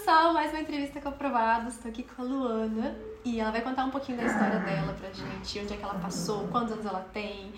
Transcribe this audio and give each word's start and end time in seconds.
pessoal, 0.00 0.32
mais 0.32 0.50
uma 0.50 0.60
entrevista 0.60 0.98
com 0.98 1.10
Aprovados. 1.10 1.74
Estou 1.74 1.90
aqui 1.90 2.02
com 2.02 2.22
a 2.22 2.24
Luana 2.24 2.96
e 3.22 3.38
ela 3.38 3.50
vai 3.50 3.60
contar 3.60 3.84
um 3.84 3.90
pouquinho 3.90 4.16
da 4.16 4.24
história 4.24 4.58
dela 4.60 4.94
pra 4.94 5.12
gente, 5.12 5.60
onde 5.60 5.74
é 5.74 5.76
que 5.76 5.82
ela 5.82 5.98
passou, 5.98 6.48
quantos 6.48 6.72
anos 6.72 6.86
ela 6.86 7.06
tem. 7.12 7.52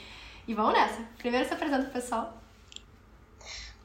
E 0.48 0.52
vamos 0.52 0.72
nessa. 0.72 1.02
Primeiro 1.18 1.46
se 1.46 1.54
apresenta 1.54 1.84
pro 1.84 1.92
pessoal. 1.92 2.36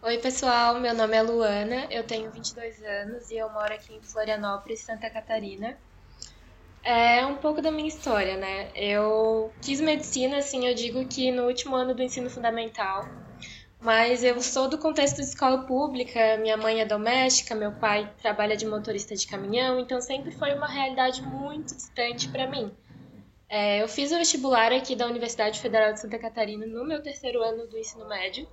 Oi, 0.01 0.17
pessoal. 0.17 0.79
Meu 0.79 0.95
nome 0.95 1.15
é 1.15 1.21
Luana, 1.21 1.85
eu 1.91 2.03
tenho 2.03 2.31
22 2.31 2.81
anos 2.81 3.29
e 3.29 3.37
eu 3.37 3.47
moro 3.51 3.71
aqui 3.71 3.93
em 3.93 4.01
Florianópolis, 4.01 4.79
Santa 4.79 5.07
Catarina. 5.07 5.77
É 6.83 7.23
um 7.27 7.35
pouco 7.35 7.61
da 7.61 7.69
minha 7.69 7.87
história, 7.87 8.37
né? 8.37 8.71
Eu 8.73 9.53
quis 9.61 9.79
medicina, 9.79 10.37
assim, 10.37 10.67
eu 10.67 10.73
digo 10.73 11.05
que 11.05 11.31
no 11.31 11.43
último 11.45 11.75
ano 11.75 11.93
do 11.93 12.01
ensino 12.01 12.27
fundamental 12.27 13.07
mas 13.79 14.23
eu 14.23 14.41
sou 14.41 14.67
do 14.67 14.77
contexto 14.77 15.17
de 15.17 15.23
escola 15.23 15.63
pública, 15.63 16.37
minha 16.37 16.57
mãe 16.57 16.81
é 16.81 16.85
doméstica, 16.85 17.53
meu 17.53 17.71
pai 17.71 18.11
trabalha 18.21 18.57
de 18.57 18.65
motorista 18.65 19.15
de 19.15 19.27
caminhão, 19.27 19.79
então 19.79 20.01
sempre 20.01 20.31
foi 20.31 20.53
uma 20.53 20.67
realidade 20.67 21.21
muito 21.21 21.75
distante 21.75 22.27
para 22.29 22.47
mim. 22.47 22.71
É, 23.49 23.81
eu 23.81 23.87
fiz 23.87 24.11
o 24.11 24.17
vestibular 24.17 24.73
aqui 24.73 24.95
da 24.95 25.05
Universidade 25.05 25.59
Federal 25.59 25.93
de 25.93 26.01
Santa 26.01 26.19
Catarina 26.19 26.65
no 26.65 26.85
meu 26.85 27.01
terceiro 27.01 27.41
ano 27.41 27.67
do 27.67 27.77
ensino 27.77 28.07
médio, 28.07 28.47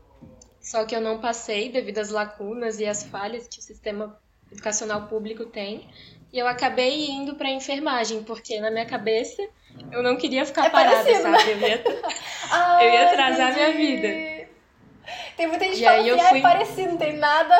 só 0.60 0.84
que 0.84 0.94
eu 0.94 1.00
não 1.00 1.18
passei 1.18 1.70
devido 1.70 1.98
às 1.98 2.10
lacunas 2.10 2.78
e 2.78 2.86
às 2.86 3.02
falhas 3.02 3.48
que 3.48 3.58
o 3.58 3.62
sistema 3.62 4.18
educacional 4.52 5.08
público 5.08 5.46
tem, 5.46 5.88
e 6.32 6.38
eu 6.38 6.46
acabei 6.46 7.06
indo 7.06 7.34
para 7.34 7.48
enfermagem, 7.48 8.22
porque 8.22 8.60
na 8.60 8.70
minha 8.70 8.86
cabeça 8.86 9.42
eu 9.91 10.02
não 10.02 10.16
queria 10.16 10.44
ficar 10.44 10.66
é 10.66 10.70
parada, 10.70 10.96
parecido, 10.96 11.22
sabe? 11.22 11.50
Eu 11.50 11.58
ia, 11.58 11.84
ah, 12.50 12.84
eu 12.84 12.92
ia 12.92 13.10
atrasar 13.10 13.50
entendi. 13.52 13.77
minha 13.78 13.96
vida. 13.96 14.33
Tem 15.36 15.46
muita 15.48 15.64
gente 15.64 15.78
que 15.78 15.84
fala 15.84 16.02
que 16.04 16.10
fui- 16.28 16.38
é 16.38 16.42
parecido, 16.42 16.90
não 16.90 16.96
tem 16.96 17.16
nada. 17.16 17.54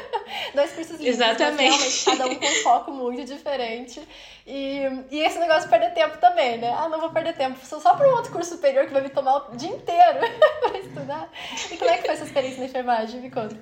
Dois 0.54 0.72
cursos 0.72 0.92
lindos, 0.98 1.06
Exatamente. 1.06 1.70
mas 1.78 2.04
cada 2.04 2.26
um 2.26 2.34
com 2.34 2.46
um 2.46 2.62
foco 2.62 2.90
muito 2.92 3.24
diferente. 3.24 4.00
E, 4.46 4.82
e 5.10 5.20
esse 5.20 5.38
negócio 5.38 5.64
de 5.64 5.68
perder 5.68 5.92
tempo 5.92 6.18
também, 6.18 6.56
né? 6.58 6.74
Ah, 6.76 6.88
não 6.88 7.00
vou 7.00 7.10
perder 7.10 7.34
tempo. 7.36 7.58
Só 7.64 7.78
só 7.78 7.94
para 7.94 8.08
um 8.08 8.16
outro 8.16 8.32
curso 8.32 8.50
superior 8.54 8.86
que 8.86 8.92
vai 8.92 9.02
me 9.02 9.10
tomar 9.10 9.50
o 9.52 9.56
dia 9.56 9.68
inteiro 9.70 10.18
para 10.62 10.78
estudar. 10.78 11.30
E 11.70 11.76
como 11.76 11.90
é 11.90 11.96
que 11.98 12.04
foi 12.04 12.14
essa 12.14 12.24
experiência 12.24 12.60
na 12.60 12.66
enfermagem? 12.66 13.20
Me 13.20 13.30
conta. 13.30 13.56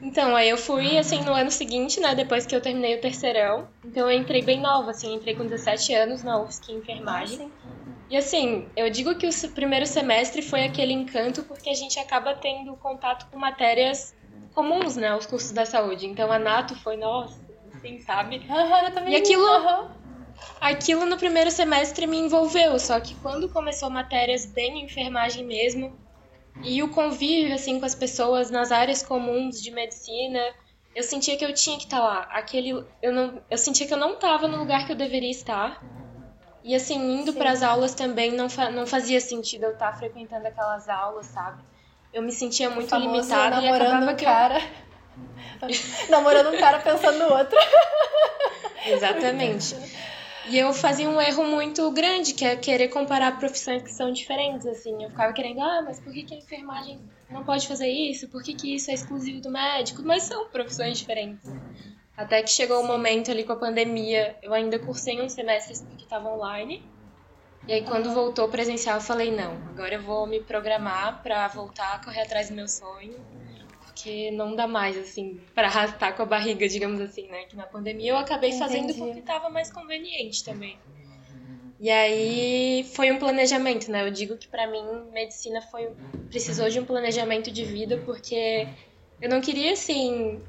Então, 0.00 0.36
aí 0.36 0.50
eu 0.50 0.58
fui, 0.58 0.98
assim, 0.98 1.22
no 1.22 1.32
ano 1.32 1.50
seguinte, 1.50 1.98
né, 1.98 2.14
depois 2.14 2.44
que 2.46 2.54
eu 2.54 2.60
terminei 2.60 2.96
o 2.96 3.00
terceirão. 3.00 3.66
Então 3.82 4.10
eu 4.10 4.16
entrei 4.18 4.42
bem 4.42 4.60
nova, 4.60 4.90
assim, 4.90 5.14
entrei 5.14 5.34
com 5.34 5.44
17 5.46 5.94
anos 5.94 6.22
na 6.22 6.38
UFSC 6.40 6.72
em 6.72 6.76
enfermagem. 6.76 7.38
Sim. 7.38 7.52
E 8.10 8.16
assim, 8.16 8.68
eu 8.76 8.90
digo 8.90 9.16
que 9.16 9.26
o 9.26 9.48
primeiro 9.54 9.86
semestre 9.86 10.42
foi 10.42 10.64
aquele 10.64 10.92
encanto 10.92 11.42
porque 11.44 11.70
a 11.70 11.74
gente 11.74 11.98
acaba 11.98 12.34
tendo 12.34 12.76
contato 12.76 13.26
com 13.30 13.38
matérias 13.38 14.14
comuns, 14.54 14.96
né, 14.96 15.14
os 15.16 15.26
cursos 15.26 15.52
da 15.52 15.66
saúde. 15.66 16.06
Então 16.06 16.30
a 16.30 16.38
Nato 16.38 16.74
foi, 16.76 16.96
nossa, 16.96 17.36
assim, 17.74 17.98
sabe? 18.00 18.42
E 19.08 19.16
aquilo-. 19.16 20.04
Aquilo 20.60 21.06
no 21.06 21.16
primeiro 21.16 21.50
semestre 21.50 22.06
me 22.06 22.18
envolveu, 22.18 22.78
só 22.78 22.98
que 22.98 23.14
quando 23.16 23.48
começou 23.48 23.88
matérias 23.88 24.46
bem 24.46 24.84
enfermagem 24.84 25.44
mesmo, 25.44 25.96
e 26.62 26.82
o 26.82 26.90
convívio 26.90 27.54
assim 27.54 27.78
com 27.78 27.86
as 27.86 27.94
pessoas 27.94 28.50
nas 28.50 28.72
áreas 28.72 29.02
comuns 29.02 29.60
de 29.60 29.70
medicina, 29.70 30.40
eu 30.94 31.02
sentia 31.02 31.36
que 31.36 31.44
eu 31.44 31.52
tinha 31.52 31.76
que 31.76 31.84
estar 31.84 32.00
lá. 32.00 32.20
Aquele 32.30 32.84
eu 33.02 33.12
não, 33.12 33.42
eu 33.50 33.58
sentia 33.58 33.86
que 33.86 33.92
eu 33.92 33.98
não 33.98 34.14
estava 34.14 34.46
no 34.48 34.58
lugar 34.58 34.86
que 34.86 34.92
eu 34.92 34.96
deveria 34.96 35.30
estar. 35.30 35.82
E 36.64 36.74
assim, 36.74 37.20
indo 37.20 37.34
para 37.34 37.50
as 37.50 37.62
aulas 37.62 37.94
também 37.94 38.32
não, 38.32 38.48
fa 38.48 38.70
não 38.70 38.86
fazia 38.86 39.20
sentido 39.20 39.64
eu 39.64 39.72
estar 39.72 39.92
frequentando 39.98 40.48
aquelas 40.48 40.88
aulas, 40.88 41.26
sabe? 41.26 41.62
Eu 42.10 42.22
me 42.22 42.32
sentia 42.32 42.70
muito 42.70 42.96
limitada 42.96 43.60
e 43.60 43.64
namorando 43.66 43.82
acabava 43.82 44.12
um 44.12 44.16
que 44.16 44.24
eu... 44.24 44.28
cara. 44.28 44.62
namorando 46.08 46.54
um 46.54 46.58
cara 46.58 46.78
pensando 46.78 47.18
no 47.18 47.34
outro. 47.34 47.58
Exatamente. 48.86 49.76
E 50.46 50.58
eu 50.58 50.72
fazia 50.72 51.08
um 51.08 51.20
erro 51.20 51.44
muito 51.44 51.90
grande, 51.90 52.32
que 52.32 52.46
é 52.46 52.56
querer 52.56 52.88
comparar 52.88 53.38
profissões 53.38 53.82
que 53.82 53.92
são 53.92 54.10
diferentes, 54.10 54.66
assim. 54.66 55.02
Eu 55.02 55.10
ficava 55.10 55.34
querendo, 55.34 55.60
ah, 55.60 55.82
mas 55.84 56.00
por 56.00 56.14
que, 56.14 56.22
que 56.22 56.34
a 56.34 56.38
enfermagem 56.38 56.98
não 57.28 57.44
pode 57.44 57.68
fazer 57.68 57.88
isso? 57.88 58.28
Por 58.28 58.42
que, 58.42 58.54
que 58.54 58.74
isso 58.74 58.90
é 58.90 58.94
exclusivo 58.94 59.42
do 59.42 59.50
médico? 59.50 60.02
Mas 60.02 60.22
são 60.22 60.46
profissões 60.48 60.98
diferentes. 60.98 61.50
Até 62.16 62.42
que 62.42 62.50
chegou 62.50 62.80
o 62.80 62.86
momento 62.86 63.30
ali 63.30 63.44
com 63.44 63.52
a 63.52 63.56
pandemia, 63.56 64.36
eu 64.42 64.54
ainda 64.54 64.78
cursei 64.78 65.20
uns 65.20 65.32
semestres 65.32 65.82
porque 65.82 66.04
estava 66.04 66.28
online. 66.28 66.82
E 67.66 67.72
aí 67.72 67.82
quando 67.82 68.12
voltou 68.12 68.48
presencial, 68.48 68.96
eu 68.96 69.00
falei, 69.00 69.30
não, 69.30 69.52
agora 69.68 69.94
eu 69.94 70.02
vou 70.02 70.26
me 70.26 70.40
programar 70.40 71.22
pra 71.22 71.48
voltar 71.48 71.94
a 71.94 72.04
correr 72.04 72.20
atrás 72.22 72.50
do 72.50 72.54
meu 72.56 72.68
sonho. 72.68 73.24
Porque 73.86 74.30
não 74.32 74.54
dá 74.54 74.66
mais, 74.66 74.96
assim, 74.98 75.40
pra 75.54 75.66
arrastar 75.68 76.14
com 76.14 76.22
a 76.22 76.26
barriga, 76.26 76.68
digamos 76.68 77.00
assim, 77.00 77.26
né? 77.28 77.44
Que 77.44 77.56
na 77.56 77.66
pandemia 77.66 78.12
eu 78.12 78.16
acabei 78.16 78.52
fazendo 78.52 78.90
Entendi. 78.90 78.98
porque 78.98 79.22
tava 79.22 79.48
mais 79.48 79.72
conveniente 79.72 80.44
também. 80.44 80.78
E 81.80 81.90
aí 81.90 82.84
foi 82.94 83.10
um 83.10 83.18
planejamento, 83.18 83.90
né? 83.90 84.06
Eu 84.06 84.10
digo 84.10 84.36
que 84.36 84.48
pra 84.48 84.66
mim 84.66 84.82
medicina 85.12 85.60
foi 85.62 85.88
precisou 86.28 86.68
de 86.68 86.80
um 86.80 86.84
planejamento 86.84 87.50
de 87.50 87.64
vida 87.64 87.96
porque 87.98 88.66
eu 89.20 89.28
não 89.28 89.40
queria 89.40 89.72
assim 89.72 90.42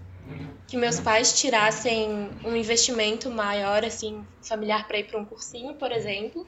que 0.68 0.78
meus 0.78 1.00
pais 1.00 1.40
tirassem 1.40 2.10
um 2.44 2.56
investimento 2.56 3.30
maior 3.30 3.84
assim 3.86 4.26
familiar 4.48 4.88
para 4.88 5.00
ir 5.00 5.06
para 5.08 5.20
um 5.20 5.26
cursinho, 5.26 5.78
por 5.78 5.92
exemplo. 5.92 6.46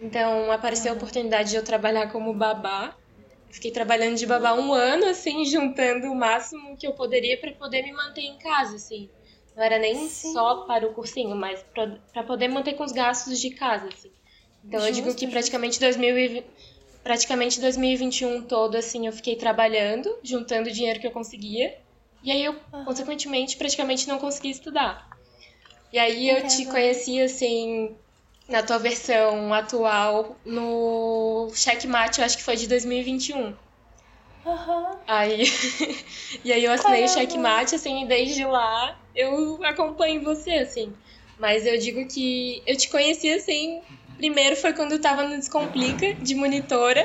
Então 0.00 0.50
apareceu 0.52 0.92
a 0.92 0.96
oportunidade 0.96 1.50
de 1.50 1.56
eu 1.56 1.64
trabalhar 1.64 2.10
como 2.12 2.34
babá. 2.34 2.96
Fiquei 3.52 3.70
trabalhando 3.70 4.16
de 4.16 4.26
babá 4.26 4.52
um 4.54 4.72
ano, 4.72 5.06
assim, 5.06 5.44
juntando 5.46 6.08
o 6.08 6.14
máximo 6.14 6.76
que 6.76 6.86
eu 6.86 6.94
poderia 6.94 7.38
para 7.40 7.52
poder 7.52 7.82
me 7.82 7.92
manter 7.92 8.22
em 8.22 8.38
casa, 8.38 8.76
assim. 8.76 9.08
Não 9.54 9.62
era 9.62 9.78
nem 9.78 10.08
Sim. 10.08 10.32
só 10.32 10.66
para 10.66 10.86
o 10.86 10.94
cursinho, 10.94 11.36
mas 11.36 11.62
para 12.12 12.24
poder 12.24 12.48
manter 12.48 12.74
com 12.74 12.84
os 12.84 12.92
gastos 12.92 13.40
de 13.40 13.50
casa, 13.54 13.88
assim. 13.88 14.10
Então 14.66 14.84
eu 14.84 14.92
digo 14.92 15.08
Justo, 15.08 15.20
que 15.20 15.26
justo. 15.26 15.30
praticamente 15.30 15.78
2020, 15.78 16.46
praticamente 17.02 17.60
2021 17.60 18.42
todo, 18.42 18.76
assim, 18.76 19.06
eu 19.06 19.12
fiquei 19.12 19.36
trabalhando, 19.36 20.08
juntando 20.24 20.68
o 20.68 20.72
dinheiro 20.72 20.98
que 21.00 21.06
eu 21.06 21.12
conseguia. 21.12 21.72
E 22.24 22.32
aí 22.32 22.44
eu, 22.44 22.54
consequentemente, 22.84 23.56
praticamente 23.56 24.08
não 24.08 24.18
consegui 24.18 24.50
estudar. 24.50 25.06
E 25.92 25.98
aí 25.98 26.28
eu 26.28 26.46
te 26.46 26.62
Entendo. 26.62 26.72
conheci, 26.72 27.20
assim, 27.20 27.96
na 28.48 28.62
tua 28.62 28.78
versão 28.78 29.52
atual, 29.52 30.40
no 30.44 31.50
Checkmate, 31.54 32.18
eu 32.18 32.24
acho 32.24 32.36
que 32.36 32.42
foi 32.42 32.56
de 32.56 32.66
2021. 32.66 33.54
Aham. 34.46 35.00
Aí, 35.06 35.44
e 36.44 36.52
aí 36.52 36.64
eu 36.64 36.72
assinei 36.72 37.04
o 37.04 37.08
Caramba. 37.08 37.08
Checkmate, 37.08 37.74
assim, 37.74 38.04
e 38.04 38.08
desde 38.08 38.44
lá 38.44 38.98
eu 39.14 39.62
acompanho 39.64 40.22
você, 40.22 40.50
assim. 40.52 40.96
Mas 41.38 41.66
eu 41.66 41.78
digo 41.78 42.06
que 42.08 42.62
eu 42.66 42.76
te 42.76 42.88
conheci, 42.88 43.30
assim, 43.32 43.82
primeiro 44.16 44.56
foi 44.56 44.72
quando 44.72 44.92
eu 44.92 45.00
tava 45.00 45.24
no 45.24 45.36
Descomplica, 45.36 46.06
de 46.22 46.34
monitora, 46.34 47.04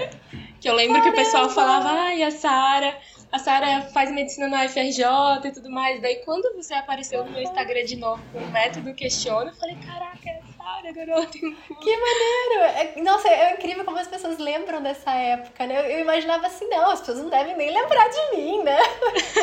que 0.59 0.70
eu 0.70 0.74
lembro 0.74 1.02
que 1.02 1.09
o 1.09 1.14
pessoal 1.14 1.47
Caramba! 1.47 1.56
falava, 1.56 1.90
ai, 2.02 2.24
a 2.24 2.31
Sara, 2.31 2.97
a 3.31 3.40
Sara 3.40 3.81
faz 3.94 4.12
medicina 4.12 4.47
na 4.47 4.66
UFRJ 4.66 5.03
e 5.46 5.52
tudo 5.52 5.70
mais. 5.70 6.02
Daí 6.02 6.18
quando 6.25 6.56
você 6.56 6.74
apareceu 6.74 7.24
no 7.24 7.31
meu 7.31 7.42
Instagram 7.42 7.86
de 7.86 7.96
novo 7.96 8.22
com 8.31 8.40
o 8.40 8.52
método 8.52 8.94
questiona, 8.94 9.52
eu 9.52 9.56
falei, 9.56 9.78
caraca, 9.86 10.30
é 10.30 10.40
a 10.40 10.58
Sara, 10.58 10.92
garota. 10.92 11.31
Que 11.31 11.97
maneiro! 11.97 12.64
É- 12.75 13.02
nossa, 13.02 13.30
é 13.30 13.53
incrível 13.53 13.86
como 13.86 13.97
as 13.97 14.08
pessoas 14.08 14.38
lembram 14.38 14.81
dessa 14.81 15.12
época, 15.12 15.66
né? 15.66 15.80
Eu, 15.80 15.97
eu 15.97 16.00
imaginava 16.00 16.47
assim, 16.47 16.68
não, 16.68 16.90
as 16.90 17.00
pessoas 17.00 17.20
não 17.20 17.30
devem 17.30 17.56
nem 17.56 17.72
lembrar 17.72 18.09
de 18.09 18.38
mim, 18.38 18.64
né? 18.64 18.78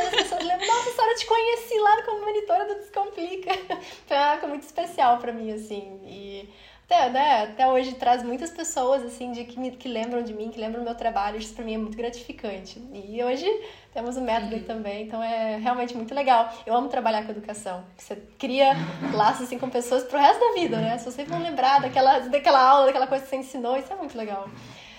As 0.07 0.11
pessoas 0.11 0.43
lembram, 0.43 0.67
nossa, 0.67 0.91
Sara, 0.93 1.13
eu 1.13 1.17
te 1.17 1.27
conheci 1.27 1.79
lá 1.79 2.03
como 2.03 2.21
monitora 2.25 2.65
do 2.67 2.75
Descomplica. 2.77 3.53
Foi 4.07 4.17
uma 4.17 4.33
época 4.33 4.47
muito 4.49 4.63
especial 4.63 5.19
pra 5.19 5.33
mim, 5.33 5.53
assim. 5.53 6.01
E 6.05 6.49
até, 6.89 7.11
né, 7.11 7.43
até 7.43 7.67
hoje 7.67 7.97
traz 7.97 8.23
muitas 8.23 8.51
pessoas, 8.51 9.03
assim, 9.03 9.33
de, 9.33 9.45
que, 9.45 9.59
me, 9.59 9.73
que 9.73 9.89
lembram 9.89 10.23
de 10.23 10.33
mim, 10.33 10.51
que 10.51 10.61
lembram 10.61 10.83
do 10.83 10.85
meu 10.85 10.95
trabalho. 10.95 11.37
Isso 11.37 11.53
pra 11.53 11.65
mim 11.65 11.75
é 11.75 11.79
muito 11.79 11.97
gratificante. 11.97 12.81
E 12.95 13.23
hoje 13.25 13.45
temos 13.93 14.17
o 14.17 14.21
método 14.21 14.55
aí 14.55 14.63
também, 14.63 15.03
então 15.05 15.21
é 15.21 15.57
realmente 15.57 15.97
muito 15.97 16.15
legal. 16.15 16.49
Eu 16.65 16.77
amo 16.77 16.89
trabalhar 16.89 17.25
com 17.25 17.33
educação. 17.33 17.85
Você 17.97 18.17
cria 18.39 18.73
laços 19.13 19.47
assim 19.47 19.59
com 19.59 19.69
pessoas 19.69 20.05
pro 20.05 20.19
resto 20.19 20.39
da 20.39 20.53
vida, 20.61 20.77
né? 20.77 20.97
Se 20.99 21.11
vocês 21.11 21.29
vão 21.29 21.43
lembrar 21.43 21.81
daquela, 21.81 22.21
daquela 22.21 22.63
aula, 22.63 22.87
daquela 22.87 23.09
coisa 23.09 23.25
que 23.25 23.31
você 23.31 23.37
ensinou, 23.37 23.77
isso 23.77 23.93
é 23.93 23.97
muito 23.97 24.17
legal. 24.17 24.49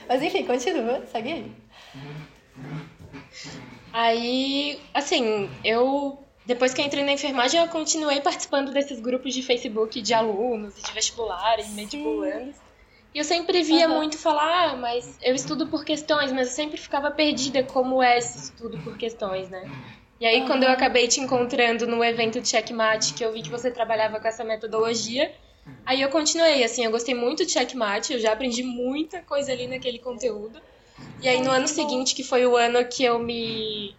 Mas 0.10 0.22
enfim, 0.22 0.46
continua, 0.46 1.06
segue 1.06 1.32
aí. 1.32 1.56
Aí, 3.94 4.80
assim, 4.94 5.50
eu 5.64 6.27
depois 6.48 6.74
que 6.74 6.82
entrei 6.82 7.04
na 7.04 7.12
enfermagem, 7.12 7.60
eu 7.60 7.68
continuei 7.68 8.22
participando 8.22 8.72
desses 8.72 9.02
grupos 9.02 9.34
de 9.34 9.44
Facebook 9.44 10.02
de 10.02 10.14
alunos 10.14 10.78
e 10.78 10.82
de 10.82 10.94
vestibulares, 10.94 11.68
medibulandos. 11.74 12.56
E 13.14 13.20
eu 13.20 13.26
sempre 13.26 13.62
via 13.64 13.86
Aham. 13.86 13.96
muito 13.96 14.18
falar, 14.18 14.70
ah, 14.70 14.78
mas 14.78 15.18
eu 15.22 15.36
estudo 15.36 15.68
por 15.68 15.84
questões, 15.84 16.32
mas 16.32 16.48
eu 16.48 16.54
sempre 16.54 16.78
ficava 16.78 17.12
perdida 17.12 17.64
como 17.66 18.02
é 18.02 18.18
esse 18.18 18.38
estudo 18.38 18.80
por 18.80 18.98
questões, 18.98 19.50
né? 19.50 19.70
E 20.22 20.26
aí, 20.26 20.46
quando 20.48 20.64
eu 20.64 20.70
acabei 20.70 21.06
te 21.10 21.20
encontrando 21.20 21.86
no 21.86 22.02
evento 22.02 22.40
de 22.40 22.48
Checkmate, 22.48 23.14
que 23.14 23.26
eu 23.26 23.34
vi 23.34 23.42
que 23.42 23.52
você 23.52 23.70
trabalhava 23.70 24.18
com 24.18 24.28
essa 24.28 24.44
metodologia, 24.46 25.30
aí 25.86 26.02
eu 26.02 26.10
continuei, 26.10 26.64
assim, 26.64 26.86
eu 26.86 26.92
gostei 26.92 27.14
muito 27.14 27.46
de 27.46 27.52
Checkmate, 27.52 28.14
eu 28.14 28.20
já 28.20 28.32
aprendi 28.32 28.64
muita 28.64 29.22
coisa 29.22 29.52
ali 29.52 29.68
naquele 29.68 30.00
conteúdo. 30.00 30.62
E 31.22 31.28
aí 31.28 31.42
no 31.42 31.52
ano 31.52 31.68
seguinte, 31.68 32.16
que 32.16 32.24
foi 32.24 32.46
o 32.46 32.56
ano 32.56 32.84
que 32.86 33.04
eu 33.04 33.18
me 33.20 33.96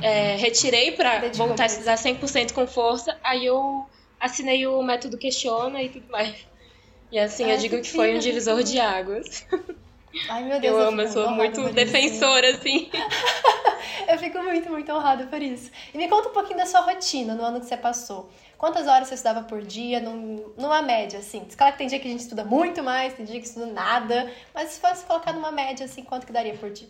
é, 0.00 0.36
retirei 0.36 0.92
para 0.92 1.30
voltar 1.32 1.64
a 1.64 1.66
estudar 1.66 1.96
100% 1.96 2.52
com 2.52 2.66
força, 2.66 3.18
aí 3.22 3.46
eu 3.46 3.86
assinei 4.18 4.66
o 4.66 4.82
método 4.82 5.18
Questiona 5.18 5.82
e 5.82 5.88
tudo 5.88 6.08
mais. 6.08 6.34
E 7.10 7.18
assim, 7.18 7.44
Ai, 7.44 7.54
eu 7.54 7.58
digo 7.58 7.80
que, 7.80 7.88
foi 7.90 8.16
um 8.16 8.18
divisor 8.18 8.62
de 8.62 8.80
águas. 8.80 9.46
Ai, 10.30 10.44
meu 10.44 10.60
Deus. 10.60 10.74
Eu, 10.74 10.80
eu 10.80 10.88
amo, 10.88 11.00
eu 11.02 11.08
sou 11.08 11.30
muito 11.30 11.70
defensora, 11.72 12.50
assim. 12.50 12.90
eu 14.12 14.18
fico 14.18 14.38
muito, 14.42 14.70
muito 14.70 14.92
honrada 14.92 15.26
por 15.26 15.40
isso. 15.40 15.70
E 15.92 15.98
me 15.98 16.08
conta 16.08 16.28
um 16.28 16.32
pouquinho 16.32 16.58
da 16.58 16.66
sua 16.66 16.80
rotina 16.80 17.34
no 17.34 17.42
ano 17.42 17.60
que 17.60 17.66
você 17.66 17.76
passou. 17.76 18.30
Quantas 18.58 18.86
horas 18.86 19.08
você 19.08 19.14
estudava 19.14 19.42
por 19.42 19.62
dia, 19.62 20.00
num, 20.00 20.52
numa 20.56 20.82
média, 20.82 21.18
assim? 21.18 21.44
Claro 21.56 21.72
que 21.72 21.78
tem 21.78 21.88
dia 21.88 21.98
que 21.98 22.06
a 22.06 22.10
gente 22.10 22.20
estuda 22.20 22.44
muito 22.44 22.82
mais, 22.82 23.14
tem 23.14 23.24
dia 23.24 23.40
que 23.40 23.46
estuda 23.46 23.66
nada, 23.66 24.30
mas 24.54 24.70
se 24.70 24.80
fosse 24.80 25.04
colocar 25.04 25.32
numa 25.32 25.50
média, 25.50 25.84
assim, 25.84 26.04
quanto 26.04 26.26
que 26.26 26.32
daria 26.32 26.54
por 26.54 26.70
dia? 26.70 26.88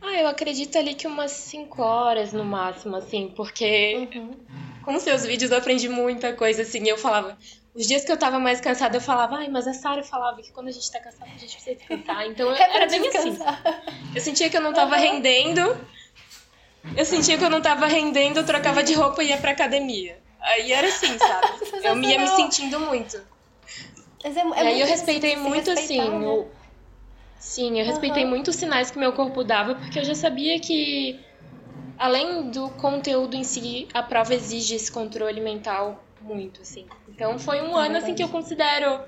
Ah, 0.00 0.20
eu 0.20 0.28
acredito 0.28 0.76
ali 0.76 0.94
que 0.94 1.06
umas 1.06 1.30
5 1.30 1.82
horas 1.82 2.32
no 2.32 2.44
máximo, 2.44 2.94
assim, 2.94 3.32
porque 3.34 4.08
uhum. 4.14 4.36
com 4.84 5.00
seus 5.00 5.24
vídeos 5.24 5.50
eu 5.50 5.58
aprendi 5.58 5.88
muita 5.88 6.34
coisa, 6.34 6.62
assim, 6.62 6.86
eu 6.86 6.98
falava, 6.98 7.38
os 7.74 7.86
dias 7.86 8.04
que 8.04 8.12
eu 8.12 8.16
tava 8.16 8.38
mais 8.38 8.60
cansada, 8.60 8.96
eu 8.96 9.00
falava, 9.00 9.36
ai, 9.36 9.48
mas 9.48 9.66
a 9.66 9.74
Sara 9.74 10.04
falava 10.04 10.40
que 10.40 10.52
quando 10.52 10.68
a 10.68 10.70
gente 10.70 10.90
tá 10.92 11.00
cansada, 11.00 11.30
a 11.34 11.38
gente 11.38 11.56
precisa 11.56 11.74
descansar. 11.74 12.26
Então 12.26 12.50
é 12.54 12.76
era 12.76 12.86
bem 12.86 13.02
descansar. 13.02 13.60
assim. 13.64 14.12
Eu 14.14 14.20
sentia 14.20 14.48
que 14.48 14.56
eu 14.56 14.60
não 14.60 14.72
tava 14.72 14.94
uhum. 14.94 15.00
rendendo, 15.00 15.76
eu 16.96 17.04
sentia 17.04 17.36
que 17.36 17.44
eu 17.44 17.50
não 17.50 17.60
tava 17.60 17.86
rendendo, 17.86 18.38
eu 18.38 18.46
trocava 18.46 18.82
de 18.84 18.94
roupa 18.94 19.24
e 19.24 19.28
ia 19.28 19.38
pra 19.38 19.50
academia. 19.50 20.16
Aí 20.40 20.72
era 20.72 20.86
assim, 20.86 21.16
sabe? 21.18 21.48
eu 21.82 22.00
ia 22.00 22.18
me 22.20 22.28
sentindo 22.28 22.78
muito. 22.78 23.20
É, 24.22 24.28
é 24.28 24.64
e 24.64 24.68
aí 24.68 24.80
eu 24.80 24.86
respeitei 24.86 25.36
muito, 25.36 25.70
assim. 25.72 25.98
Né? 25.98 26.26
O... 26.26 26.46
Sim, 27.40 27.80
eu 27.80 27.84
respeitei 27.84 28.22
uhum. 28.22 28.30
muito 28.30 28.48
os 28.48 28.56
sinais 28.56 28.90
que 28.90 28.98
meu 28.98 29.12
corpo 29.12 29.42
dava, 29.42 29.74
porque 29.74 29.98
eu 29.98 30.04
já 30.04 30.14
sabia 30.14 30.60
que, 30.60 31.18
além 31.98 32.50
do 32.50 32.70
conteúdo 32.70 33.34
em 33.34 33.42
si, 33.42 33.88
a 33.92 34.02
prova 34.02 34.32
exige 34.32 34.76
esse 34.76 34.92
controle 34.92 35.40
mental 35.40 36.03
muito, 36.24 36.62
assim. 36.62 36.86
Então 37.08 37.38
foi 37.38 37.60
um 37.60 37.78
é 37.78 37.86
ano, 37.86 37.98
assim, 37.98 38.14
que 38.14 38.22
eu 38.22 38.28
considero 38.28 39.02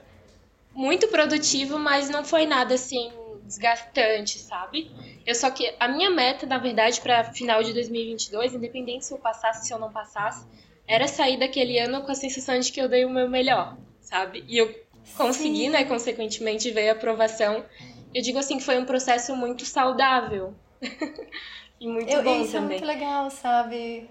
muito 0.74 1.08
produtivo, 1.08 1.78
mas 1.78 2.10
não 2.10 2.24
foi 2.24 2.46
nada, 2.46 2.74
assim, 2.74 3.10
desgastante, 3.42 4.38
sabe? 4.38 4.90
Eu 5.24 5.34
só 5.34 5.50
que 5.50 5.74
a 5.80 5.88
minha 5.88 6.10
meta, 6.10 6.46
na 6.46 6.58
verdade, 6.58 7.00
para 7.00 7.24
final 7.32 7.62
de 7.62 7.72
2022, 7.72 8.54
independente 8.54 9.06
se 9.06 9.14
eu 9.14 9.18
passasse 9.18 9.66
se 9.66 9.72
eu 9.72 9.78
não 9.78 9.90
passasse, 9.90 10.46
era 10.86 11.08
sair 11.08 11.38
daquele 11.38 11.78
ano 11.78 12.02
com 12.02 12.12
a 12.12 12.14
sensação 12.14 12.58
de 12.58 12.70
que 12.70 12.80
eu 12.80 12.88
dei 12.88 13.04
o 13.04 13.10
meu 13.10 13.28
melhor, 13.28 13.76
sabe? 14.00 14.44
E 14.46 14.58
eu 14.58 14.72
consegui, 15.16 15.64
Sim. 15.64 15.70
né, 15.70 15.84
consequentemente 15.84 16.70
veio 16.70 16.90
a 16.90 16.92
aprovação. 16.92 17.64
Eu 18.14 18.22
digo 18.22 18.38
assim 18.38 18.58
que 18.58 18.64
foi 18.64 18.78
um 18.78 18.84
processo 18.84 19.34
muito 19.34 19.64
saudável. 19.64 20.54
e 21.80 21.88
muito 21.88 22.10
eu, 22.10 22.22
bom 22.22 22.40
isso 22.40 22.52
também. 22.52 22.76
Isso 22.76 22.84
é 22.84 22.86
muito 22.86 22.86
legal, 22.86 23.30
sabe? 23.30 24.08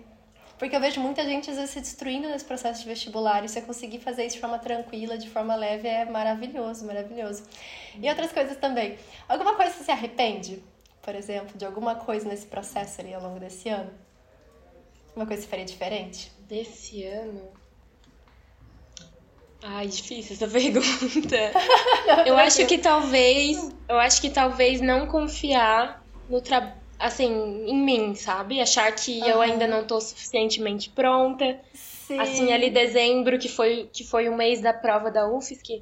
Porque 0.58 0.76
eu 0.76 0.80
vejo 0.80 1.02
muita 1.02 1.24
gente 1.26 1.50
às 1.50 1.58
vezes 1.58 1.72
se 1.72 1.82
destruindo 1.82 2.30
nesse 2.30 2.46
processo 2.46 2.82
de 2.82 2.88
vestibular 2.88 3.44
e 3.44 3.50
você 3.50 3.62
conseguir 3.62 4.00
fazer 4.00 4.26
isso 4.26 4.36
de 4.36 4.42
forma 4.42 4.58
tranquila, 4.58 5.18
de 5.18 5.30
forma 5.30 5.56
leve, 5.56 5.88
é 5.88 6.06
maravilhoso, 6.06 6.86
maravilhoso. 6.86 7.44
E 8.02 8.10
outras 8.10 8.32
coisas 8.32 8.56
também. 8.58 8.98
Alguma 9.28 9.56
coisa 9.56 9.74
você 9.74 9.84
se 9.84 9.92
arrepende, 9.92 10.64
por 11.02 11.14
exemplo, 11.14 11.58
de 11.58 11.66
alguma 11.66 11.96
coisa 11.96 12.28
nesse 12.28 12.46
processo 12.46 13.02
ali 13.02 13.14
ao 13.14 13.22
longo 13.22 13.40
desse 13.40 13.68
ano? 13.68 13.92
Uma 15.14 15.26
coisa 15.26 15.42
que 15.42 15.46
você 15.46 15.50
faria 15.50 15.66
diferente? 15.66 16.32
Desse 16.48 17.04
ano? 17.04 17.50
Ai, 19.62 19.88
difícil 19.88 20.36
essa 20.36 20.48
pergunta. 20.48 21.52
eu 22.26 22.38
acho 22.38 22.66
que 22.66 22.78
talvez, 22.78 23.72
eu 23.90 23.98
acho 23.98 24.22
que 24.22 24.30
talvez 24.30 24.80
não 24.80 25.06
confiar 25.08 26.02
no 26.30 26.40
trabalho 26.40 26.85
assim, 27.00 27.66
em 27.68 27.78
mim, 27.78 28.16
sabe? 28.16 28.62
Achar 28.62 28.92
que 28.94 29.20
uhum. 29.22 29.28
eu 29.28 29.42
ainda 29.42 29.68
não 29.68 29.86
tô 29.86 30.00
suficientemente 30.00 30.90
pronta. 30.90 31.60
Sim. 31.74 32.20
Assim, 32.20 32.54
ali 32.54 32.70
dezembro, 32.70 33.40
que 33.40 33.50
foi, 33.50 33.90
que 33.92 34.04
foi 34.04 34.30
o 34.30 34.36
mês 34.36 34.62
da 34.62 34.74
prova 34.74 35.10
da 35.10 35.28
UFSC, 35.28 35.82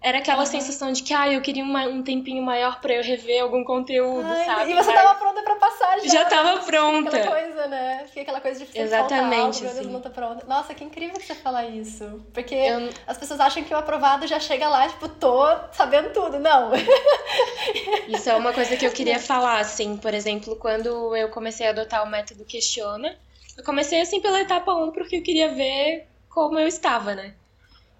era 0.00 0.18
aquela 0.18 0.40
uhum. 0.40 0.46
sensação 0.46 0.92
de 0.92 1.02
que, 1.02 1.12
ah, 1.12 1.30
eu 1.32 1.40
queria 1.40 1.64
uma, 1.64 1.82
um 1.86 2.02
tempinho 2.02 2.40
maior 2.40 2.80
para 2.80 2.94
eu 2.94 3.02
rever 3.02 3.42
algum 3.42 3.64
conteúdo, 3.64 4.26
Ai, 4.28 4.44
sabe? 4.44 4.70
E 4.70 4.74
você 4.74 4.92
Mas... 4.92 5.02
tava 5.02 5.18
pronta 5.18 5.42
para 5.42 5.56
passar 5.56 5.98
já. 6.00 6.06
Já 6.06 6.24
tava 6.26 6.62
pronta. 6.62 7.16
Aquela 7.16 7.40
coisa, 7.40 7.66
né? 7.66 8.04
Fica 8.06 8.20
aquela 8.20 8.40
coisa 8.40 8.64
de 8.64 8.78
Exatamente, 8.78 9.58
faltar 9.64 9.78
algo, 9.78 9.92
não 9.92 10.00
tá 10.00 10.10
pronta. 10.10 10.46
Nossa, 10.46 10.72
que 10.72 10.84
incrível 10.84 11.18
que 11.18 11.26
você 11.26 11.34
falar 11.34 11.64
isso. 11.66 12.24
Porque 12.32 12.54
eu... 12.54 12.90
as 13.08 13.18
pessoas 13.18 13.40
acham 13.40 13.64
que 13.64 13.74
o 13.74 13.76
aprovado 13.76 14.24
já 14.28 14.38
chega 14.38 14.68
lá, 14.68 14.88
tipo, 14.88 15.08
tô 15.08 15.44
sabendo 15.72 16.12
tudo. 16.12 16.38
Não. 16.38 16.70
Isso 18.06 18.30
é 18.30 18.36
uma 18.36 18.52
coisa 18.52 18.76
que 18.76 18.86
eu 18.86 18.92
queria 18.92 19.18
falar, 19.18 19.58
assim, 19.58 19.96
por 19.96 20.14
exemplo, 20.14 20.54
quando 20.56 21.16
eu 21.16 21.28
comecei 21.30 21.66
a 21.66 21.70
adotar 21.70 22.04
o 22.04 22.06
método 22.08 22.44
Questiona, 22.44 23.18
eu 23.56 23.64
comecei, 23.64 24.00
assim, 24.00 24.20
pela 24.20 24.40
etapa 24.40 24.72
1, 24.72 24.92
porque 24.92 25.16
eu 25.16 25.22
queria 25.22 25.48
ver 25.48 26.06
como 26.28 26.56
eu 26.56 26.68
estava, 26.68 27.16
né? 27.16 27.34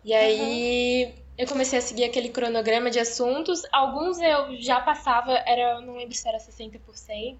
E 0.04 0.14
aí... 0.14 1.06
Uhum 1.06 1.27
eu 1.38 1.46
comecei 1.46 1.78
a 1.78 1.82
seguir 1.82 2.04
aquele 2.04 2.30
cronograma 2.30 2.90
de 2.90 2.98
assuntos. 2.98 3.62
Alguns 3.72 4.18
eu 4.18 4.60
já 4.60 4.80
passava, 4.80 5.32
era, 5.46 5.80
não 5.80 5.96
lembro 5.96 6.14
se 6.14 6.28
era 6.28 6.38
60% 6.38 7.38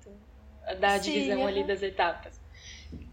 da 0.79 0.99
Sim, 0.99 1.11
divisão 1.11 1.45
ali 1.45 1.65
das 1.65 1.83
etapas. 1.83 2.41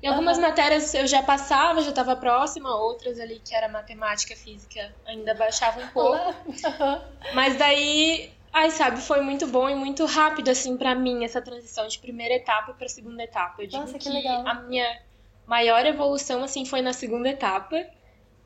Em 0.01 0.07
algumas 0.07 0.37
uhum. 0.37 0.43
matérias 0.43 0.93
eu 0.93 1.07
já 1.07 1.23
passava, 1.23 1.81
já 1.81 1.89
estava 1.89 2.15
próxima, 2.15 2.69
outras 2.69 3.19
ali 3.19 3.41
que 3.43 3.55
era 3.55 3.67
matemática, 3.67 4.35
física, 4.35 4.93
ainda 5.07 5.33
baixava 5.33 5.81
um 5.81 5.87
pouco. 5.87 6.35
Uhum. 6.45 7.01
Mas 7.33 7.57
daí, 7.57 8.31
ai, 8.53 8.69
sabe, 8.69 9.01
foi 9.01 9.21
muito 9.21 9.47
bom 9.47 9.67
e 9.67 9.73
muito 9.73 10.05
rápido 10.05 10.49
assim 10.49 10.77
para 10.77 10.93
mim 10.93 11.25
essa 11.25 11.41
transição 11.41 11.87
de 11.87 11.97
primeira 11.97 12.35
etapa 12.35 12.73
para 12.73 12.87
segunda 12.87 13.23
etapa. 13.23 13.63
Eu 13.63 13.67
digo 13.67 13.81
Nossa, 13.81 13.97
que, 13.97 14.09
que 14.09 14.27
a 14.27 14.53
minha 14.53 14.99
maior 15.47 15.83
evolução 15.85 16.43
assim 16.43 16.63
foi 16.63 16.83
na 16.83 16.93
segunda 16.93 17.29
etapa 17.29 17.75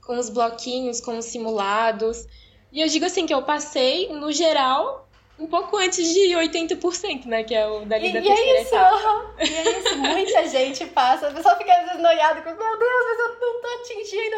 com 0.09 0.17
os 0.17 0.27
bloquinhos, 0.27 0.99
com 0.99 1.19
os 1.19 1.25
simulados. 1.25 2.25
E 2.71 2.81
eu 2.81 2.87
digo 2.87 3.05
assim 3.05 3.27
que 3.27 3.33
eu 3.33 3.43
passei, 3.43 4.09
no 4.09 4.31
geral, 4.31 5.07
um 5.37 5.45
pouco 5.45 5.77
antes 5.77 6.11
de 6.11 6.31
80%, 6.31 7.27
né? 7.27 7.43
Que 7.43 7.53
é 7.53 7.67
o 7.67 7.85
dali 7.85 8.09
e, 8.09 8.13
da 8.13 8.19
terceira 8.19 8.41
e 8.41 8.55
é 8.57 8.61
isso, 8.61 8.75
etapa. 8.75 9.35
E 9.39 9.55
é 9.55 9.79
isso, 9.79 9.97
muita 9.99 10.47
gente 10.47 10.85
passa. 10.87 11.27
A 11.27 11.31
pessoa 11.31 11.55
fica 11.57 11.71
às 11.71 11.85
vezes 11.85 12.01
noiada 12.01 12.41
com, 12.41 12.49
meu 12.49 12.79
Deus, 12.79 13.05
mas 13.05 13.19
eu 13.19 13.39
não 13.39 13.61
tô 13.61 13.67
atingindo 13.81 14.35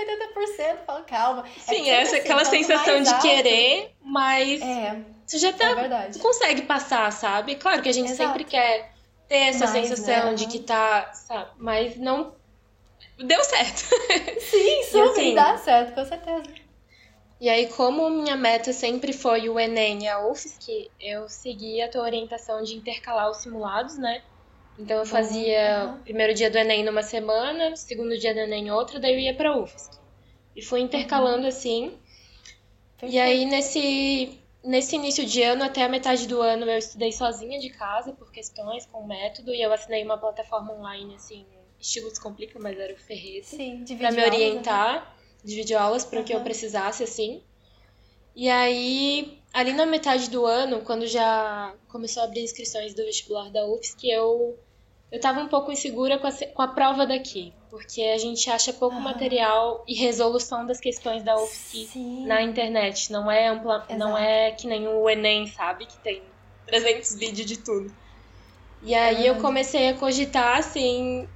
80%. 0.76 0.78
Fala, 0.86 1.02
calma. 1.04 1.46
É 1.46 1.74
Sim, 1.74 1.90
é 1.90 2.02
essa 2.02 2.18
assim, 2.18 2.26
aquela 2.26 2.44
sensação 2.44 3.02
de 3.02 3.10
alto, 3.10 3.22
querer, 3.22 3.96
mas 4.02 4.62
é, 4.62 4.98
você 5.26 5.38
já 5.38 5.54
tá, 5.54 5.70
é 5.70 6.20
consegue 6.20 6.64
passar, 6.64 7.10
sabe? 7.14 7.56
Claro 7.56 7.82
que 7.82 7.88
a 7.88 7.94
gente 7.94 8.12
Exato. 8.12 8.30
sempre 8.30 8.44
quer 8.44 8.92
ter 9.30 9.38
essa 9.38 9.68
sensação 9.68 10.32
né? 10.32 10.34
de 10.34 10.48
que 10.48 10.60
tá, 10.60 11.14
sabe? 11.14 11.52
Mas 11.58 11.96
não 11.96 12.34
deu 13.24 13.44
certo. 13.44 13.82
Sim, 14.40 14.84
super, 14.84 15.10
assim, 15.10 15.36
dá 15.36 15.58
certo, 15.58 15.94
com 15.94 16.06
certeza. 16.06 16.44
E 17.42 17.50
aí, 17.50 17.68
como 17.70 18.08
minha 18.10 18.38
meta 18.38 18.72
sempre 18.72 19.12
foi 19.14 19.50
o 19.50 19.60
Enem 19.60 20.04
e 20.04 20.08
a 20.08 20.24
UFSC, 20.28 20.92
eu 21.00 21.28
segui 21.28 21.82
a 21.82 21.90
tua 21.90 22.04
orientação 22.04 22.62
de 22.62 22.76
intercalar 22.76 23.32
os 23.32 23.38
simulados, 23.38 23.98
né? 23.98 24.22
Então 24.78 25.00
eu 25.00 25.06
fazia 25.06 25.86
uhum. 25.86 25.96
o 25.96 26.00
primeiro 26.00 26.34
dia 26.36 26.52
do 26.52 26.58
Enem 26.58 26.84
numa 26.84 27.02
semana, 27.02 27.76
segundo 27.76 28.18
dia 28.18 28.34
do 28.34 28.42
Enem 28.42 28.72
outra, 28.72 29.00
daí 29.00 29.14
eu 29.14 29.20
ia 29.20 29.34
pra 29.34 29.58
UFSC. 29.58 30.00
E 30.56 30.62
fui 30.62 30.82
intercalando 30.82 31.42
uhum. 31.42 31.48
assim. 31.48 31.98
Perfeito. 33.00 33.16
E 33.16 33.20
aí, 33.20 33.46
nesse, 33.46 34.40
nesse 34.64 34.96
início 34.96 35.26
de 35.26 35.42
ano, 35.42 35.64
até 35.64 35.84
a 35.84 35.90
metade 35.90 36.28
do 36.28 36.42
ano, 36.42 36.66
eu 36.66 36.78
estudei 36.78 37.12
sozinha 37.12 37.60
de 37.60 37.72
casa, 37.72 38.14
por 38.14 38.32
questões 38.32 38.86
com 38.86 39.00
o 39.00 39.08
método, 39.08 39.52
e 39.52 39.62
eu 39.62 39.74
assinei 39.74 40.04
uma 40.04 40.18
plataforma 40.18 40.74
online, 40.74 41.16
assim, 41.16 41.44
estilo 41.82 42.10
Descomplica, 42.10 42.60
mas 42.60 42.80
era 42.80 42.94
o 42.94 42.98
Ferrez. 42.98 43.48
Sim, 43.48 43.84
de 43.84 43.96
Pra 43.96 44.12
me 44.12 44.24
orientar, 44.24 44.94
né? 44.94 45.08
de 45.44 45.56
videoaulas, 45.56 46.06
para 46.06 46.18
o 46.18 46.20
uhum. 46.20 46.26
que 46.26 46.34
eu 46.34 46.42
precisasse, 46.42 47.04
assim. 47.04 47.42
E 48.36 48.50
aí, 48.50 49.40
ali 49.54 49.74
na 49.74 49.86
metade 49.86 50.30
do 50.30 50.46
ano, 50.46 50.82
quando 50.82 51.06
já 51.08 51.74
começou 51.90 52.24
a 52.24 52.26
abrir 52.26 52.44
inscrições 52.44 52.94
do 52.94 53.04
vestibular 53.04 53.50
da 53.50 53.66
UFSC, 53.66 54.08
eu, 54.08 54.58
eu 55.12 55.20
tava 55.20 55.42
um 55.42 55.48
pouco 55.48 55.72
insegura 55.72 56.18
com 56.18 56.28
a, 56.28 56.32
com 56.32 56.62
a 56.62 56.68
prova 56.68 57.06
daqui. 57.06 57.54
Porque 57.70 58.02
a 58.04 58.18
gente 58.18 58.50
acha 58.50 58.74
pouco 58.74 58.96
uhum. 58.96 59.02
material 59.02 59.84
e 59.88 59.96
resolução 59.96 60.66
das 60.66 60.80
questões 60.80 61.24
da 61.24 61.36
UFSC 61.42 61.88
Sim. 61.88 62.26
na 62.26 62.42
internet. 62.42 63.12
Não 63.12 63.32
é 63.32 63.48
ampla, 63.48 63.86
não 63.98 64.18
é 64.18 64.52
que 64.52 64.68
nem 64.68 64.88
o 64.88 65.10
Enem, 65.10 65.48
sabe? 65.48 65.86
Que 65.86 65.98
tem 66.00 66.22
300 66.68 67.16
vídeos 67.16 67.48
de 67.48 67.58
tudo. 67.58 67.94
E 68.84 68.94
aí 68.96 69.30
uhum. 69.30 69.36
eu 69.36 69.42
comecei 69.42 69.90
a 69.90 69.94
cogitar, 69.94 70.58
assim, 70.58 71.28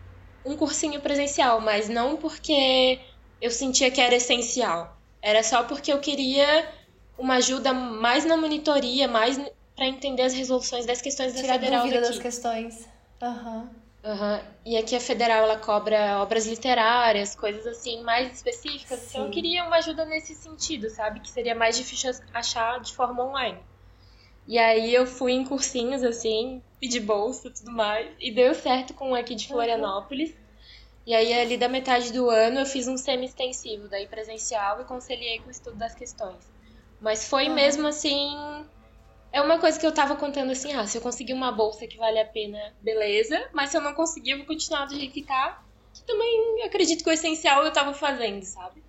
um 0.46 0.56
cursinho 0.56 1.02
presencial, 1.02 1.60
mas 1.60 1.90
não 1.90 2.16
porque 2.16 3.00
eu 3.42 3.52
sentia 3.52 3.90
que 3.90 4.00
era 4.00 4.16
essencial. 4.16 4.96
Era 5.22 5.42
só 5.44 5.64
porque 5.64 5.92
eu 5.92 6.00
queria 6.00 6.70
uma 7.18 7.36
ajuda 7.36 7.74
mais 7.74 8.26
na 8.26 8.38
monitoria, 8.38 9.08
mais 9.08 9.38
para 9.76 9.88
entender 9.88 10.22
as 10.22 10.34
resoluções 10.34 10.86
das 10.86 11.02
questões 11.02 11.34
da 11.34 11.42
Tirar 11.42 11.54
federal 11.54 11.82
dúvida 11.82 12.02
daqui. 12.02 12.14
das 12.14 12.22
questões. 12.22 12.88
Uhum. 13.22 13.70
Uhum. 14.06 14.40
E 14.64 14.78
aqui 14.78 14.96
a 14.96 15.00
federal 15.00 15.44
ela 15.44 15.58
cobra 15.58 16.22
obras 16.22 16.46
literárias, 16.46 17.36
coisas 17.36 17.66
assim 17.66 18.04
mais 18.04 18.36
específicas. 18.36 19.00
Sim. 19.00 19.08
Então 19.10 19.26
eu 19.26 19.32
queria 19.32 19.64
uma 19.66 19.78
ajuda 19.78 20.06
nesse 20.06 20.36
sentido, 20.36 20.90
sabe? 20.92 21.20
Que 21.20 21.30
seria 21.30 21.56
mais 21.56 21.76
difícil 21.76 22.12
achar 22.32 22.80
de 22.80 22.94
forma 22.94 23.26
online. 23.26 23.58
E 24.48 24.58
aí 24.58 24.94
eu 24.94 25.08
fui 25.08 25.32
em 25.32 25.44
cursinhos, 25.44 26.04
assim, 26.04 26.62
pedi 26.80 27.00
bolsa 27.00 27.48
e 27.48 27.54
tudo 27.54 27.72
mais. 27.72 28.08
E 28.20 28.32
deu 28.32 28.54
certo 28.54 28.94
com 28.94 29.12
um 29.12 29.16
aqui 29.16 29.34
de 29.34 29.48
Florianópolis. 29.48 30.36
E 31.06 31.14
aí, 31.14 31.34
ali 31.34 31.56
da 31.58 31.68
metade 31.68 32.12
do 32.12 32.30
ano, 32.30 32.60
eu 32.60 32.66
fiz 32.66 32.88
um 32.88 32.98
semi-extensivo, 32.98 33.88
daí 33.88 34.08
presencial, 34.08 34.82
e 34.82 34.86
conciliei 34.86 35.40
com 35.40 35.48
o 35.48 35.52
estudo 35.52 35.78
das 35.78 35.94
questões. 35.94 36.44
Mas 37.00 37.28
foi 37.28 37.48
mesmo 37.48 37.88
assim. 37.88 38.36
É 39.32 39.42
uma 39.42 39.60
coisa 39.60 39.80
que 39.80 39.86
eu 39.86 39.92
tava 39.92 40.16
contando 40.16 40.52
assim: 40.52 40.74
ah, 40.74 40.88
se 40.88 40.98
eu 40.98 41.02
conseguir 41.02 41.34
uma 41.34 41.52
bolsa 41.52 41.86
que 41.86 41.98
vale 41.98 42.20
a 42.20 42.26
pena, 42.26 42.58
beleza. 42.82 43.50
Mas 43.54 43.70
se 43.70 43.78
eu 43.78 43.82
não 43.82 43.94
conseguir, 43.94 44.32
eu 44.32 44.38
vou 44.40 44.48
continuar 44.48 44.86
do 44.86 44.96
jeito 44.96 45.14
que 45.14 45.24
tá. 45.24 45.62
Que 45.94 46.04
também 46.06 46.64
acredito 46.64 47.04
que 47.04 47.10
o 47.10 47.14
essencial 47.14 47.64
eu 47.64 47.72
tava 47.72 47.94
fazendo, 47.94 48.44
sabe? 48.44 48.84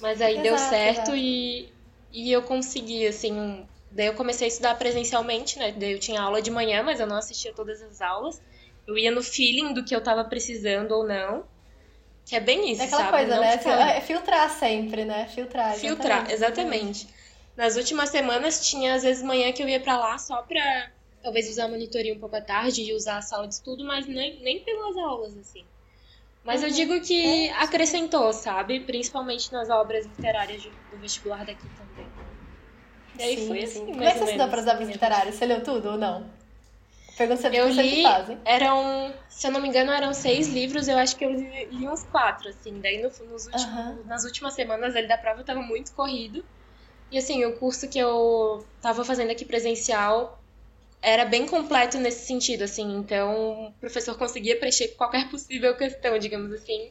Mas 0.00 0.20
aí 0.20 0.34
exato, 0.34 0.48
deu 0.48 0.58
certo 0.58 1.16
e, 1.16 1.72
e 2.12 2.30
eu 2.30 2.42
consegui, 2.42 3.06
assim. 3.06 3.66
Daí 3.96 4.08
eu 4.08 4.14
comecei 4.14 4.46
a 4.46 4.48
estudar 4.48 4.74
presencialmente, 4.74 5.58
né? 5.58 5.72
Daí 5.72 5.92
eu 5.92 5.98
tinha 5.98 6.20
aula 6.20 6.42
de 6.42 6.50
manhã, 6.50 6.82
mas 6.82 7.00
eu 7.00 7.06
não 7.06 7.16
assistia 7.16 7.54
todas 7.54 7.80
as 7.80 8.02
aulas. 8.02 8.42
Eu 8.86 8.98
ia 8.98 9.10
no 9.10 9.22
feeling 9.22 9.72
do 9.72 9.82
que 9.82 9.96
eu 9.96 10.02
tava 10.02 10.22
precisando 10.22 10.92
ou 10.92 11.06
não. 11.06 11.46
Que 12.26 12.36
é 12.36 12.40
bem 12.40 12.70
isso, 12.70 12.82
é 12.82 12.84
aquela 12.84 13.04
sabe? 13.04 13.16
coisa, 13.16 13.34
não 13.36 13.40
né? 13.40 13.56
Ficar... 13.56 13.96
É 13.96 14.00
filtrar 14.02 14.50
sempre, 14.50 15.06
né? 15.06 15.26
Filtrar. 15.28 15.74
Filtrar, 15.76 16.30
exatamente. 16.30 17.08
Nas 17.56 17.76
últimas 17.76 18.10
semanas 18.10 18.68
tinha, 18.68 18.94
às 18.94 19.02
vezes, 19.02 19.22
manhã 19.22 19.50
que 19.50 19.62
eu 19.62 19.68
ia 19.68 19.80
para 19.80 19.96
lá 19.96 20.18
só 20.18 20.42
pra 20.42 20.90
talvez 21.22 21.48
usar 21.48 21.64
a 21.64 21.68
monitoria 21.68 22.12
um 22.12 22.18
pouco 22.18 22.36
à 22.36 22.40
tarde 22.42 22.82
e 22.82 22.92
usar 22.92 23.16
a 23.16 23.22
sala 23.22 23.48
de 23.48 23.54
estudo, 23.54 23.82
mas 23.82 24.06
nem, 24.06 24.38
nem 24.42 24.62
pelas 24.62 24.94
aulas, 24.98 25.38
assim. 25.38 25.64
Mas 26.44 26.60
uhum. 26.60 26.68
eu 26.68 26.74
digo 26.74 27.00
que 27.00 27.48
é. 27.48 27.52
acrescentou, 27.54 28.30
sabe? 28.34 28.80
Principalmente 28.80 29.50
nas 29.50 29.70
obras 29.70 30.04
literárias 30.04 30.62
do 30.62 30.98
vestibular 30.98 31.46
daqui 31.46 31.66
também. 31.78 32.06
E 33.18 33.22
aí 33.22 33.36
sim, 33.36 33.46
foi 33.48 33.64
assim. 33.64 33.86
Como 33.86 34.02
é 34.02 34.12
que 34.12 34.18
você 34.18 34.24
estudou 34.24 34.48
para 34.48 34.60
as 34.60 34.66
obras 34.66 34.88
literárias? 34.88 35.34
Você 35.34 35.46
leu 35.46 35.62
tudo 35.62 35.90
ou 35.90 35.98
não? 35.98 36.26
Pergunta 37.16 37.50
se 37.50 37.56
eu 37.56 37.68
li, 37.70 38.04
eram, 38.44 39.14
se 39.26 39.46
eu 39.46 39.50
não 39.50 39.60
me 39.60 39.68
engano, 39.68 39.90
eram 39.90 40.12
seis 40.12 40.48
livros, 40.48 40.86
eu 40.86 40.98
acho 40.98 41.16
que 41.16 41.24
eu 41.24 41.32
li, 41.32 41.64
li 41.72 41.88
uns 41.88 42.02
quatro, 42.02 42.50
assim. 42.50 42.78
Daí 42.78 42.98
no, 42.98 43.08
nos 43.08 43.46
últimos, 43.46 43.64
uhum. 43.64 44.04
nas 44.04 44.24
últimas 44.24 44.52
semanas 44.52 44.94
ali 44.94 45.08
da 45.08 45.16
prova 45.16 45.40
eu 45.40 45.44
tava 45.44 45.62
muito 45.62 45.92
corrido. 45.92 46.44
E 47.10 47.16
assim, 47.16 47.42
o 47.46 47.56
curso 47.56 47.88
que 47.88 47.98
eu 47.98 48.66
tava 48.82 49.02
fazendo 49.02 49.30
aqui 49.30 49.46
presencial 49.46 50.38
era 51.00 51.24
bem 51.24 51.46
completo 51.46 51.98
nesse 51.98 52.26
sentido, 52.26 52.64
assim. 52.64 52.96
Então, 52.96 53.68
o 53.68 53.72
professor 53.80 54.18
conseguia 54.18 54.58
preencher 54.58 54.88
qualquer 54.88 55.28
possível 55.30 55.74
questão, 55.74 56.18
digamos 56.18 56.52
assim. 56.52 56.90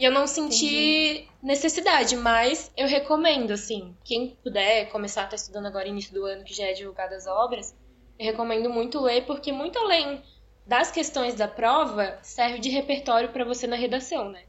E 0.00 0.04
eu 0.06 0.10
não 0.10 0.26
senti 0.26 0.64
Entendi. 0.64 1.28
necessidade, 1.42 2.16
mas 2.16 2.72
eu 2.74 2.88
recomendo, 2.88 3.50
assim, 3.50 3.94
quem 4.02 4.34
puder 4.42 4.88
começar 4.88 5.20
a 5.20 5.24
estar 5.24 5.36
tá 5.36 5.36
estudando 5.36 5.66
agora 5.66 5.86
início 5.86 6.14
do 6.14 6.24
ano, 6.24 6.42
que 6.42 6.54
já 6.54 6.64
é 6.64 6.72
divulgado 6.72 7.14
as 7.14 7.26
obras, 7.26 7.76
eu 8.18 8.24
recomendo 8.24 8.70
muito 8.70 8.98
ler, 8.98 9.26
porque 9.26 9.52
muito 9.52 9.78
além 9.78 10.22
das 10.64 10.90
questões 10.90 11.34
da 11.34 11.46
prova, 11.46 12.18
serve 12.22 12.60
de 12.60 12.70
repertório 12.70 13.28
para 13.28 13.44
você 13.44 13.66
na 13.66 13.76
redação, 13.76 14.30
né? 14.30 14.42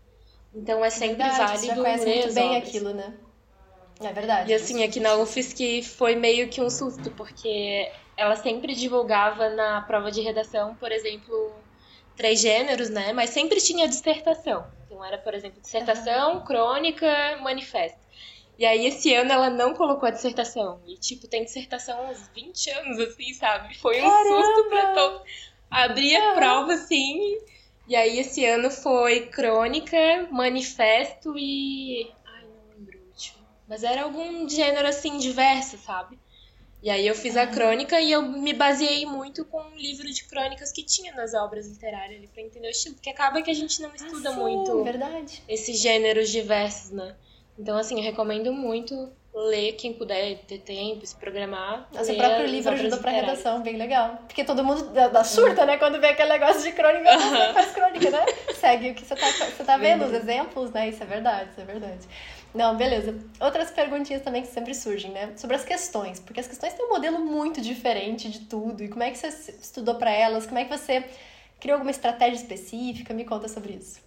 Então 0.54 0.86
é 0.86 0.90
sempre 0.90 1.18
verdade, 1.18 1.38
válido 1.38 1.60
você 1.60 1.68
já 1.68 1.76
ler 1.76 1.98
muito 1.98 2.34
bem 2.34 2.56
obras. 2.56 2.70
aquilo, 2.70 2.94
né? 2.94 3.14
É 4.00 4.14
verdade. 4.14 4.50
E 4.50 4.54
assim, 4.54 4.84
aqui 4.86 5.02
na 5.02 5.18
UFSC 5.18 5.84
foi 5.84 6.16
meio 6.16 6.48
que 6.48 6.62
um 6.62 6.70
susto, 6.70 7.12
porque 7.12 7.92
ela 8.16 8.38
sempre 8.38 8.74
divulgava 8.74 9.50
na 9.50 9.82
prova 9.82 10.10
de 10.12 10.22
redação, 10.22 10.76
por 10.76 10.94
exemplo, 10.94 11.61
três 12.22 12.40
gêneros, 12.40 12.92
né? 12.92 13.12
Mas 13.14 13.32
sempre 13.32 13.60
tinha 13.60 13.88
dissertação. 13.88 14.64
Então 14.86 15.04
era, 15.04 15.18
por 15.18 15.34
exemplo, 15.34 15.60
dissertação, 15.60 16.36
uhum. 16.36 16.44
crônica, 16.44 17.40
manifesto. 17.42 18.00
E 18.60 18.66
aí, 18.66 18.86
esse 18.86 19.12
ano, 19.16 19.32
ela 19.32 19.50
não 19.50 19.74
colocou 19.74 20.08
a 20.08 20.12
dissertação. 20.12 20.80
E, 20.86 20.98
tipo, 20.98 21.28
tem 21.28 21.44
dissertação 21.44 21.98
há 21.98 22.12
uns 22.12 22.28
20 22.28 22.70
anos, 22.70 23.00
assim, 23.00 23.34
sabe? 23.34 23.76
Foi 23.80 24.00
um 24.00 24.08
Caramba! 24.08 24.44
susto 24.44 24.70
pra 24.70 24.94
todos. 24.94 25.22
Abri 25.72 26.16
a 26.16 26.34
prova, 26.36 26.74
assim. 26.74 27.40
E 27.88 27.96
aí, 27.96 28.20
esse 28.20 28.46
ano 28.46 28.70
foi 28.70 29.26
crônica, 29.28 29.98
manifesto 30.30 31.34
e. 31.36 32.14
Ai, 32.24 32.44
não 32.44 32.78
lembro 32.78 33.00
o 33.00 33.08
último. 33.08 33.40
Mas 33.68 33.84
era 33.84 34.04
algum 34.04 34.48
gênero, 34.48 34.88
assim, 34.88 35.18
diverso, 35.18 35.80
sabe? 35.80 36.20
E 36.82 36.90
aí 36.90 37.06
eu 37.06 37.14
fiz 37.14 37.38
a 37.38 37.46
crônica 37.46 38.00
e 38.02 38.12
eu 38.12 38.24
me 38.24 38.54
baseei 38.54 39.06
muito 39.06 39.46
com 39.46 39.62
um 39.62 39.78
livro 39.78 40.12
de 40.12 40.24
crônicas 40.24 40.72
que 40.72 40.84
tinha 40.84 41.14
nas 41.14 41.36
obras 41.36 41.68
literárias 41.68 42.18
ali 42.18 42.28
pra 42.28 42.42
entender 42.42 42.68
o 42.68 42.72
estilo. 42.72 42.96
Porque 42.96 43.10
acaba 43.12 43.42
que 43.42 43.52
a 43.52 43.54
gente 43.54 43.80
não 43.82 43.94
estuda 43.94 44.30
ah, 44.30 44.34
sim, 44.34 44.40
muito 44.40 44.84
verdade. 44.84 45.44
esses 45.48 45.80
gêneros 45.80 46.30
diversos, 46.30 46.90
né? 46.90 47.16
Então, 47.58 47.78
assim, 47.78 47.98
eu 47.98 48.04
recomendo 48.04 48.52
muito 48.52 49.12
ler, 49.34 49.74
quem 49.74 49.94
puder 49.94 50.40
ter 50.40 50.60
tempo, 50.60 51.06
se 51.06 51.16
programar. 51.16 51.88
O 51.92 52.04
seu 52.04 52.16
próprio 52.16 52.46
livro 52.46 52.74
ajuda 52.74 52.98
pra 52.98 53.12
redação, 53.12 53.62
bem 53.62 53.78
legal. 53.78 54.20
Porque 54.28 54.44
todo 54.44 54.64
mundo 54.64 54.84
dá, 54.92 55.24
surta, 55.24 55.66
né? 55.66 55.78
Quando 55.78 56.00
vê 56.00 56.08
aquele 56.08 56.30
negócio 56.30 56.62
de 56.62 56.72
crônica, 56.74 57.10
faz 57.54 57.72
crônica, 57.72 58.10
né? 58.10 58.26
Segue 58.54 58.92
o 58.92 58.96
que 58.96 59.06
você 59.06 59.16
tá, 59.16 59.32
você 59.32 59.64
tá 59.64 59.78
vendo, 59.78 60.06
os 60.06 60.14
exemplos, 60.14 60.72
né? 60.72 60.90
Isso 60.90 61.02
é 61.02 61.06
verdade, 61.06 61.52
isso 61.52 61.62
é 61.62 61.66
verdade. 61.66 62.08
Não, 62.54 62.76
beleza. 62.76 63.18
Outras 63.40 63.72
perguntinhas 63.72 64.22
também 64.22 64.42
que 64.42 64.50
sempre 64.50 64.76
surgem, 64.76 65.12
né? 65.12 65.32
Sobre 65.38 65.56
as 65.56 65.64
questões. 65.64 66.20
Porque 66.20 66.40
as 66.42 66.48
questões 66.48 66.74
têm 66.74 66.86
um 66.86 66.90
modelo 66.90 67.20
muito 67.20 67.62
diferente 67.62 68.30
de 68.30 68.42
tudo. 68.42 68.84
E 68.84 68.90
como 68.90 69.04
é 69.04 69.12
que 69.12 69.18
você 69.18 69.28
estudou 69.62 69.96
para 69.96 70.12
elas? 70.12 70.46
Como 70.46 70.60
é 70.60 70.66
que 70.66 70.78
você 70.78 71.06
criou 71.60 71.76
alguma 71.76 71.92
estratégia 71.92 72.36
específica? 72.36 73.14
Me 73.14 73.24
conta 73.24 73.48
sobre 73.48 73.74
isso. 73.74 74.02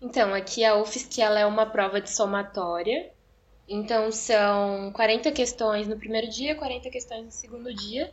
Então, 0.00 0.32
aqui 0.32 0.64
a 0.64 0.76
UFSC 0.76 1.20
ela 1.20 1.40
é 1.40 1.46
uma 1.46 1.66
prova 1.66 2.00
de 2.00 2.10
somatória. 2.10 3.10
Então, 3.68 4.10
são 4.10 4.90
40 4.92 5.30
questões 5.30 5.86
no 5.86 5.96
primeiro 5.96 6.28
dia, 6.28 6.54
40 6.56 6.90
questões 6.90 7.24
no 7.24 7.30
segundo 7.30 7.72
dia. 7.72 8.12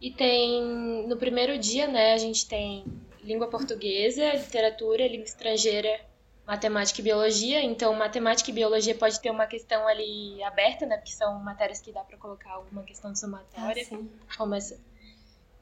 E 0.00 0.10
tem, 0.10 1.06
no 1.06 1.16
primeiro 1.16 1.58
dia, 1.58 1.86
né, 1.86 2.12
a 2.14 2.18
gente 2.18 2.46
tem 2.48 2.84
língua 3.22 3.48
portuguesa, 3.48 4.32
literatura, 4.32 5.06
língua 5.06 5.24
estrangeira, 5.24 6.00
matemática 6.46 7.00
e 7.00 7.04
biologia. 7.04 7.62
Então, 7.62 7.94
matemática 7.94 8.50
e 8.50 8.54
biologia 8.54 8.94
pode 8.94 9.20
ter 9.20 9.30
uma 9.30 9.46
questão 9.46 9.86
ali 9.86 10.42
aberta, 10.42 10.86
né, 10.86 10.96
porque 10.96 11.12
são 11.12 11.38
matérias 11.40 11.80
que 11.80 11.92
dá 11.92 12.00
para 12.00 12.16
colocar 12.16 12.52
alguma 12.52 12.82
questão 12.82 13.12
de 13.12 13.18
somatória. 13.18 13.82
Ah, 13.82 13.86
sim. 13.86 14.10
Começa 14.36 14.78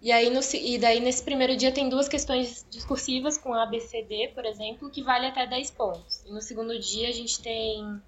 e, 0.04 0.12
aí 0.12 0.28
no, 0.28 0.40
e 0.52 0.78
daí 0.78 1.00
nesse 1.00 1.22
primeiro 1.22 1.56
dia 1.56 1.72
tem 1.72 1.88
duas 1.88 2.06
questões 2.06 2.66
discursivas 2.68 3.38
com 3.38 3.54
A, 3.54 3.64
B, 3.64 3.80
C, 3.80 4.02
D, 4.02 4.30
por 4.34 4.44
exemplo, 4.44 4.90
que 4.90 5.02
vale 5.02 5.26
até 5.26 5.46
10 5.46 5.70
pontos. 5.70 6.22
E 6.26 6.30
no 6.30 6.42
segundo 6.42 6.78
dia 6.78 7.08
a 7.08 7.12
gente 7.12 7.40
tem 7.40 8.02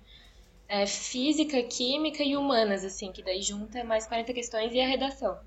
é, 0.69 0.87
física, 0.87 1.62
química 1.62 2.23
e 2.23 2.37
humanas, 2.37 2.85
assim, 2.85 3.11
que 3.11 3.23
daí 3.23 3.41
junta 3.41 3.83
mais 3.83 4.07
40 4.07 4.35
questões 4.35 4.75
e 4.75 4.81
a 4.81 4.87
redação. 4.87 5.38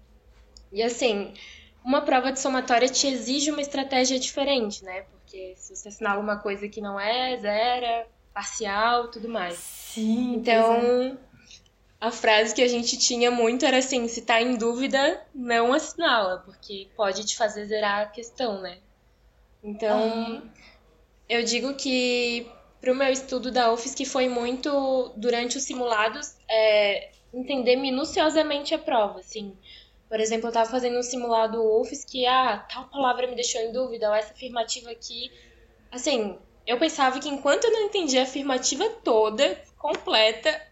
E 0.72 0.82
assim, 0.82 1.36
uma 1.84 2.02
prova 2.02 2.32
de 2.32 2.40
somatória 2.40 2.90
te 2.90 3.06
exige 3.06 3.52
uma 3.52 3.62
estratégia 3.62 4.18
diferente, 4.18 4.84
né? 4.84 5.04
Porque 5.04 5.54
se 5.56 5.76
você 5.76 5.90
assinala 5.90 6.20
uma 6.20 6.38
coisa 6.38 6.68
que 6.68 6.82
não 6.82 7.00
é, 7.00 7.38
zero, 7.38 8.10
parcial, 8.34 9.10
tudo 9.10 9.30
mais. 9.30 9.56
Sim. 9.56 10.34
Então, 10.34 11.16
a 12.00 12.12
frase 12.12 12.56
que 12.56 12.62
a 12.62 12.68
gente 12.68 12.98
tinha 12.98 13.30
muito 13.30 13.66
era 13.66 13.78
assim: 13.78 14.08
se 14.08 14.22
tá 14.22 14.42
em 14.42 14.56
dúvida, 14.56 15.22
não 15.34 15.74
assinala, 15.74 16.42
porque 16.46 16.88
pode 16.96 17.26
te 17.26 17.36
fazer 17.36 17.66
zerar 17.66 18.02
a 18.02 18.06
questão, 18.06 18.62
né? 18.62 18.78
Então, 19.64 20.08
uhum. 20.08 20.50
eu 21.28 21.44
digo 21.44 21.74
que 21.74 22.50
pro 22.80 22.96
meu 22.96 23.12
estudo 23.12 23.52
da 23.52 23.74
UFSC 23.74 24.06
foi 24.06 24.30
muito, 24.30 25.12
durante 25.18 25.58
os 25.58 25.64
simulados, 25.64 26.38
é, 26.50 27.12
entender 27.34 27.76
minuciosamente 27.76 28.74
a 28.74 28.80
prova, 28.80 29.20
assim. 29.20 29.54
Por 30.08 30.20
exemplo, 30.20 30.48
eu 30.48 30.50
estava 30.50 30.70
fazendo 30.70 30.98
um 30.98 31.04
simulado 31.04 31.62
UFSC 31.62 32.08
que, 32.08 32.26
ah, 32.26 32.66
tal 32.72 32.86
palavra 32.86 33.28
me 33.28 33.36
deixou 33.36 33.62
em 33.62 33.72
dúvida, 33.72 34.10
ou 34.10 34.16
essa 34.16 34.34
afirmativa 34.34 34.90
aqui. 34.90 35.30
Assim, 35.92 36.38
eu 36.66 36.80
pensava 36.80 37.20
que 37.20 37.28
enquanto 37.28 37.66
eu 37.66 37.72
não 37.72 37.82
entendia 37.82 38.22
a 38.22 38.24
afirmativa 38.24 38.90
toda, 39.04 39.62
completa, 39.78 40.69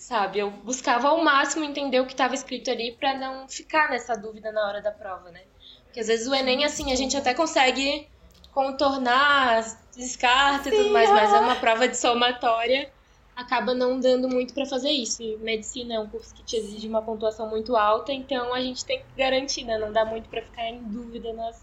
sabe? 0.00 0.38
Eu 0.38 0.50
buscava 0.50 1.08
ao 1.08 1.22
máximo 1.22 1.62
entender 1.62 2.00
o 2.00 2.06
que 2.06 2.12
estava 2.12 2.34
escrito 2.34 2.70
ali 2.70 2.92
para 2.98 3.14
não 3.18 3.46
ficar 3.46 3.90
nessa 3.90 4.16
dúvida 4.16 4.50
na 4.50 4.66
hora 4.66 4.80
da 4.80 4.90
prova, 4.90 5.30
né? 5.30 5.42
Porque 5.84 6.00
às 6.00 6.06
vezes 6.06 6.26
o 6.26 6.34
Enem, 6.34 6.64
assim, 6.64 6.90
a 6.90 6.96
gente 6.96 7.16
até 7.16 7.34
consegue 7.34 8.08
contornar, 8.50 9.62
descarta 9.94 10.70
e 10.70 10.72
tudo 10.72 10.90
mais, 10.90 11.10
mas 11.10 11.32
é 11.32 11.38
uma 11.38 11.54
prova 11.54 11.86
de 11.86 11.96
somatória, 11.96 12.90
acaba 13.36 13.74
não 13.74 14.00
dando 14.00 14.26
muito 14.26 14.54
para 14.54 14.64
fazer 14.64 14.90
isso. 14.90 15.22
E 15.22 15.36
medicina 15.36 15.94
é 15.94 16.00
um 16.00 16.08
curso 16.08 16.34
que 16.34 16.42
te 16.44 16.56
exige 16.56 16.88
uma 16.88 17.02
pontuação 17.02 17.50
muito 17.50 17.76
alta, 17.76 18.10
então 18.10 18.54
a 18.54 18.60
gente 18.60 18.84
tem 18.84 19.00
que 19.00 19.18
garantir, 19.18 19.64
né? 19.64 19.76
Não 19.76 19.92
dá 19.92 20.06
muito 20.06 20.30
para 20.30 20.40
ficar 20.40 20.66
em 20.66 20.82
dúvida 20.82 21.30
nas, 21.34 21.62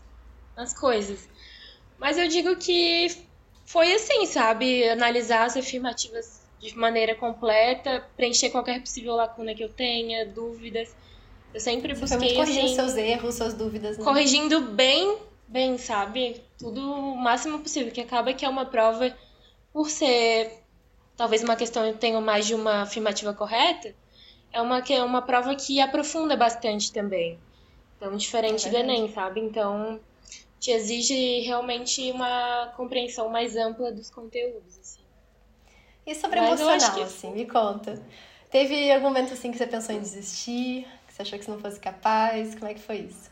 nas 0.56 0.78
coisas. 0.78 1.28
Mas 1.98 2.20
eu 2.20 2.28
digo 2.28 2.56
que 2.56 3.08
foi 3.66 3.94
assim, 3.94 4.28
sabe? 4.28 4.88
Analisar 4.88 5.46
as 5.46 5.58
afirmativas 5.58 6.47
de 6.60 6.76
maneira 6.76 7.16
completa, 7.16 8.06
preencher 8.16 8.50
qualquer 8.50 8.82
possível 8.82 9.16
lacuna 9.16 9.54
que 9.54 9.64
eu 9.64 9.70
tenha, 9.70 10.26
dúvidas. 10.26 10.96
Eu 11.54 11.60
sempre 11.60 11.94
Você 11.94 12.16
busquei. 12.16 12.36
Foi 12.36 12.46
corrigindo 12.46 12.66
assim, 12.66 12.76
seus 12.76 12.98
erros, 12.98 13.36
suas 13.36 13.54
dúvidas. 13.54 13.98
Né? 13.98 14.04
Corrigindo 14.04 14.62
bem, 14.62 15.18
bem, 15.48 15.78
sabe? 15.78 16.42
Tudo 16.58 16.82
o 16.82 17.16
máximo 17.16 17.60
possível, 17.60 17.92
que 17.92 18.02
acaba 18.02 18.34
que 18.34 18.46
é 18.46 18.50
uma 18.50 18.66
prova, 18.66 19.16
por 19.72 19.90
ser 19.90 20.64
talvez 21.16 21.44
uma 21.44 21.56
questão 21.56 21.86
eu 21.86 21.98
tenha 21.98 22.22
mais 22.22 22.46
de 22.46 22.54
uma 22.54 22.84
afirmativa 22.84 23.34
correta, 23.34 23.94
é 24.54 24.62
uma, 24.62 24.80
é 24.80 25.04
uma 25.04 25.22
prova 25.22 25.56
que 25.56 25.82
aprofunda 25.82 26.38
bastante 26.38 26.94
também. 26.94 27.40
Então, 27.98 28.16
diferente 28.16 28.68
é 28.68 28.72
do 28.72 28.78
Enem, 28.78 29.12
sabe? 29.12 29.40
Então, 29.40 30.00
te 30.60 30.72
exige 30.72 31.42
realmente 31.42 32.12
uma 32.12 32.72
compreensão 32.78 33.28
mais 33.30 33.56
ampla 33.58 33.92
dos 33.92 34.10
conteúdos, 34.10 34.78
assim. 34.80 35.07
E 36.08 36.16
sobre 36.16 36.40
Mas 36.40 36.62
emocional, 36.62 36.96
que... 36.96 37.04
assim, 37.04 37.32
me 37.34 37.46
conta. 37.46 38.02
Teve 38.50 38.90
algum 38.92 39.10
momento 39.10 39.34
assim 39.34 39.52
que 39.52 39.58
você 39.58 39.68
pensou 39.68 39.94
em 39.94 40.00
desistir? 40.00 40.88
Que 41.06 41.14
você 41.14 41.22
achou 41.22 41.38
que 41.38 41.44
você 41.44 41.52
não 41.52 41.60
fosse 41.60 41.78
capaz? 41.82 42.56
Como 42.56 42.72
é 42.72 42.74
que 42.74 42.80
foi 42.80 43.00
isso? 43.00 43.30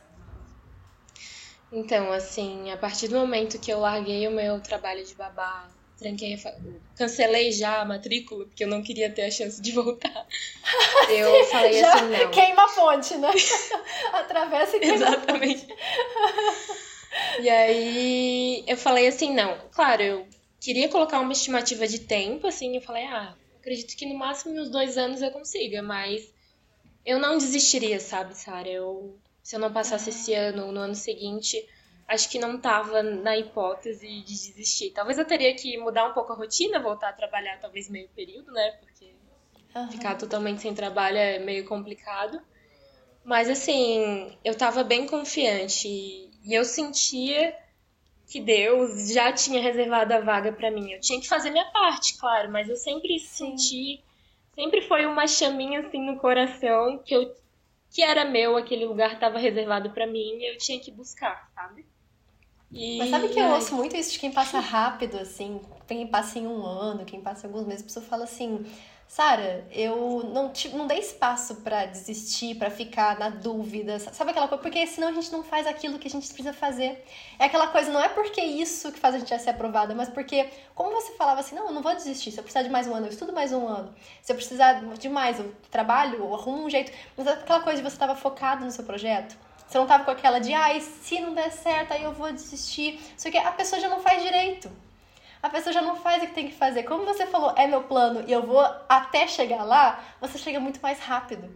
Então, 1.72 2.12
assim, 2.12 2.70
a 2.70 2.78
partir 2.78 3.08
do 3.08 3.16
momento 3.16 3.58
que 3.60 3.72
eu 3.72 3.80
larguei 3.80 4.28
o 4.28 4.32
meu 4.32 4.60
trabalho 4.60 5.06
de 5.06 5.16
babá, 5.16 5.70
tranquei, 5.98 6.38
cancelei 6.98 7.54
já 7.54 7.80
a 7.80 7.86
matrícula, 7.86 8.46
porque 8.46 8.66
eu 8.66 8.68
não 8.68 8.84
queria 8.84 9.10
ter 9.10 9.24
a 9.24 9.32
chance 9.32 9.62
de 9.62 9.72
voltar. 9.74 10.28
Eu 11.10 11.44
falei 11.48 11.80
já 11.80 11.94
assim, 11.94 12.10
não. 12.10 12.32
Queima 12.32 12.66
a 12.66 12.68
ponte, 12.68 13.16
né? 13.16 13.32
Atravessa 14.12 14.76
e 14.76 14.80
queima 14.82 14.96
Exatamente. 14.96 15.68
E 17.40 17.50
aí 17.50 18.66
eu 18.68 18.76
falei 18.76 19.08
assim, 19.08 19.34
não, 19.34 19.58
claro, 19.72 20.02
eu 20.02 20.28
queria 20.66 20.90
colocar 20.90 21.20
uma 21.20 21.32
estimativa 21.32 21.88
de 21.88 22.00
tempo, 22.00 22.48
assim, 22.48 22.76
eu 22.76 22.82
falei, 22.82 23.04
ah, 23.04 23.36
acredito 23.60 23.96
que 23.96 24.08
no 24.08 24.18
máximo 24.18 24.60
uns 24.60 24.68
dois 24.68 24.98
anos 24.98 25.22
eu 25.22 25.30
consiga, 25.30 25.84
mas 25.84 26.34
eu 27.06 27.20
não 27.20 27.38
desistiria, 27.38 28.00
sabe, 28.00 28.36
Sara? 28.36 28.68
Eu, 28.68 29.16
se 29.44 29.56
eu 29.56 29.60
não 29.60 29.72
passasse 29.72 30.10
esse 30.10 30.34
ano 30.34 30.66
ou 30.66 30.72
no 30.72 30.80
ano 30.80 30.96
seguinte, 30.96 31.64
acho 32.08 32.28
que 32.32 32.40
não 32.40 32.60
tava 32.60 33.04
na 33.04 33.38
hipótese 33.38 34.08
de 34.08 34.24
desistir. 34.24 34.90
Talvez 34.90 35.20
eu 35.20 35.26
teria 35.26 35.54
que 35.54 35.78
mudar 35.78 36.10
um 36.10 36.14
pouco 36.14 36.34
a 36.34 36.36
rotina, 36.36 36.82
voltar 36.82 37.10
a 37.10 37.14
trabalhar 37.14 37.60
talvez 37.60 37.88
meio 37.88 38.10
período, 38.10 38.52
né? 38.52 38.72
Porque 38.80 39.14
uhum. 39.76 39.92
ficar 39.92 40.16
totalmente 40.16 40.62
sem 40.62 40.74
trabalho 40.74 41.18
é 41.18 41.38
meio 41.38 41.66
complicado. 41.66 42.42
Mas 43.24 43.52
assim, 43.52 44.36
eu 44.44 44.56
tava 44.56 44.84
bem 44.84 45.06
confiante 45.06 45.88
e 45.88 46.52
eu 46.52 46.66
sentia 46.66 47.56
que 48.28 48.42
Deus 48.42 49.12
já 49.12 49.32
tinha 49.32 49.62
reservado 49.62 50.14
a 50.14 50.20
vaga 50.20 50.52
para 50.52 50.72
mim. 50.72 50.92
Eu 50.92 51.00
tinha 51.00 51.20
que 51.20 51.28
fazer 51.28 51.50
minha 51.50 51.66
parte, 51.66 52.18
claro, 52.18 52.52
mas 52.52 52.70
eu 52.70 52.76
sempre 52.76 53.20
Sim. 53.20 53.58
senti, 53.58 54.04
sempre 54.54 54.82
foi 54.82 55.06
uma 55.06 55.28
chaminha 55.28 55.82
assim 55.82 56.04
no 56.06 56.18
coração 56.18 56.98
que 57.06 57.16
eu 57.16 57.36
que 57.96 58.04
era 58.04 58.26
meu, 58.26 58.58
aquele 58.58 58.86
lugar 58.86 59.14
estava 59.14 59.40
reservado 59.40 59.90
para 59.92 60.06
mim, 60.06 60.38
e 60.38 60.52
eu 60.52 60.58
tinha 60.58 60.78
que 60.78 60.92
buscar, 60.92 61.50
sabe? 61.56 61.86
E... 62.70 62.98
Mas 62.98 63.10
sabe 63.10 63.30
que 63.30 63.40
eu 63.40 63.52
ouço 63.52 63.74
muito 63.74 63.96
isso 63.96 64.12
de 64.12 64.20
quem 64.20 64.34
passa 64.34 64.60
rápido, 64.60 65.18
assim, 65.18 65.62
quem 65.88 66.06
passa 66.06 66.38
em 66.38 66.46
um 66.46 66.66
ano, 66.66 67.06
quem 67.06 67.22
passa 67.22 67.48
em 67.48 67.50
alguns 67.50 67.66
meses, 67.66 67.84
a 67.84 67.86
pessoa 67.86 68.06
fala 68.06 68.26
assim, 68.26 68.66
Sara, 69.08 69.66
eu 69.72 70.24
não, 70.34 70.52
não 70.74 70.88
dei 70.88 71.00
espaço 71.00 71.56
para 71.58 71.86
desistir, 71.86 72.56
para 72.56 72.70
ficar 72.70 73.18
na 73.18 73.30
dúvida, 73.30 73.98
sabe 73.98 74.32
aquela 74.32 74.48
coisa? 74.48 74.62
Porque 74.62 74.86
senão 74.88 75.08
a 75.08 75.12
gente 75.14 75.32
não 75.32 75.42
faz 75.42 75.66
aquilo 75.66 75.98
que 75.98 76.08
a 76.08 76.12
gente 76.12 76.28
precisa 76.28 76.52
fazer. 76.52 77.06
É 77.40 77.46
aquela 77.46 77.68
coisa, 77.68 77.92
não 77.92 78.02
é 78.02 78.10
porque 78.10 78.42
isso 78.42 78.92
que 78.92 79.00
faz 79.00 79.16
a 79.16 79.20
gente 79.20 79.40
ser 79.40 79.52
aprovada, 79.52 79.96
mas 79.96 80.10
porque, 80.10 80.50
como 80.74 80.92
você 80.92 81.14
falava 81.14 81.40
assim, 81.40 81.56
não, 81.56 81.68
eu 81.68 81.72
não 81.72 81.82
vou 81.82 81.96
desistir, 81.96 82.32
se 82.32 82.40
eu 82.40 82.44
precisar 82.44 82.64
de 82.64 82.70
mais 82.70 82.88
um 82.88 82.94
ano, 82.94 83.06
eu 83.06 83.12
estudo 83.12 83.32
mais 83.32 83.54
um 83.54 83.66
ano. 83.68 83.96
Se 84.22 84.34
eu 84.34 84.36
precisar 84.36 84.82
de 84.84 85.08
mais, 85.08 85.40
eu 85.40 85.56
trabalho, 85.72 86.18
eu 86.18 86.34
arrumo 86.34 86.66
um 86.66 86.70
jeito. 86.70 86.92
Mas 87.16 87.28
é 87.28 87.34
aquela 87.34 87.62
coisa 87.62 87.82
de 87.82 87.90
você 87.90 87.96
estava 87.96 88.16
focado 88.16 88.66
no 88.66 88.72
seu 88.72 88.84
projeto, 88.84 89.38
você 89.68 89.78
não 89.78 89.88
tava 89.88 90.04
com 90.04 90.12
aquela 90.12 90.40
de, 90.40 90.54
ai, 90.54 90.82
se 90.82 91.20
não 91.22 91.34
der 91.34 91.52
certo, 91.52 91.94
aí 91.94 92.04
eu 92.04 92.12
vou 92.12 92.32
desistir. 92.34 93.00
Só 93.18 93.32
que 93.32 93.38
a 93.38 93.52
pessoa 93.52 93.80
já 93.80 93.88
não 93.88 94.00
faz 94.00 94.22
direito 94.22 94.70
a 95.46 95.50
pessoa 95.50 95.72
já 95.72 95.82
não 95.82 95.96
faz 95.96 96.24
o 96.24 96.26
que 96.26 96.34
tem 96.34 96.48
que 96.48 96.56
fazer. 96.56 96.82
Como 96.84 97.06
você 97.06 97.28
falou, 97.28 97.54
é 97.56 97.68
meu 97.68 97.84
plano 97.84 98.24
e 98.28 98.32
eu 98.32 98.42
vou 98.42 98.60
até 98.90 99.28
chegar 99.28 99.64
lá, 99.64 100.04
você 100.20 100.40
chega 100.40 100.60
muito 100.60 100.80
mais 100.82 100.98
rápido. 101.00 101.48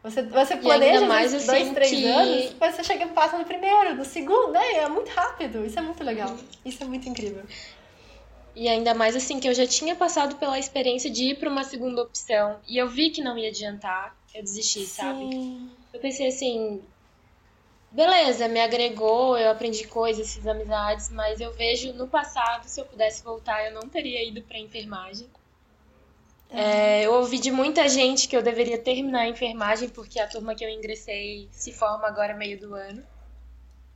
Você, 0.00 0.22
você 0.22 0.56
planeja 0.56 1.04
mais 1.06 1.34
assim, 1.34 1.46
dois, 1.46 1.72
três 1.72 1.90
que... 1.90 2.06
anos, 2.06 2.54
mas 2.60 2.76
você 2.76 2.84
chega 2.84 3.08
passa 3.08 3.36
no 3.36 3.44
primeiro, 3.44 3.96
no 3.96 4.04
segundo, 4.04 4.52
né? 4.52 4.74
É 4.74 4.88
muito 4.88 5.08
rápido. 5.10 5.66
Isso 5.66 5.76
é 5.76 5.82
muito 5.82 6.04
legal. 6.04 6.32
Isso 6.64 6.84
é 6.84 6.86
muito 6.86 7.08
incrível. 7.08 7.42
E 8.54 8.68
ainda 8.68 8.94
mais 8.94 9.16
assim, 9.16 9.40
que 9.40 9.48
eu 9.48 9.54
já 9.54 9.66
tinha 9.66 9.96
passado 9.96 10.36
pela 10.36 10.56
experiência 10.56 11.10
de 11.10 11.30
ir 11.30 11.40
para 11.40 11.50
uma 11.50 11.64
segunda 11.64 12.00
opção 12.00 12.60
e 12.68 12.78
eu 12.78 12.88
vi 12.88 13.10
que 13.10 13.22
não 13.22 13.36
ia 13.36 13.48
adiantar, 13.48 14.16
eu 14.32 14.42
desisti, 14.42 14.80
Sim. 14.80 14.86
sabe? 14.86 15.70
Eu 15.92 15.98
pensei 15.98 16.28
assim, 16.28 16.80
beleza, 17.92 18.48
me 18.48 18.60
agregou, 18.60 19.36
eu 19.38 19.50
aprendi 19.50 19.86
coisas, 19.86 20.34
fiz 20.34 20.46
amizades, 20.46 21.10
mas 21.10 21.40
eu 21.40 21.52
vejo 21.52 21.92
no 21.92 22.08
passado, 22.08 22.64
se 22.64 22.80
eu 22.80 22.86
pudesse 22.86 23.22
voltar, 23.22 23.64
eu 23.66 23.72
não 23.72 23.88
teria 23.88 24.26
ido 24.26 24.42
para 24.42 24.58
enfermagem. 24.58 25.28
É, 26.50 27.06
eu 27.06 27.14
ouvi 27.14 27.38
de 27.38 27.50
muita 27.50 27.88
gente 27.88 28.28
que 28.28 28.36
eu 28.36 28.42
deveria 28.42 28.76
terminar 28.78 29.20
a 29.20 29.28
enfermagem, 29.28 29.88
porque 29.88 30.20
a 30.20 30.26
turma 30.26 30.54
que 30.54 30.64
eu 30.64 30.68
ingressei 30.68 31.48
se 31.50 31.72
forma 31.72 32.06
agora 32.06 32.34
meio 32.34 32.60
do 32.60 32.74
ano. 32.74 33.02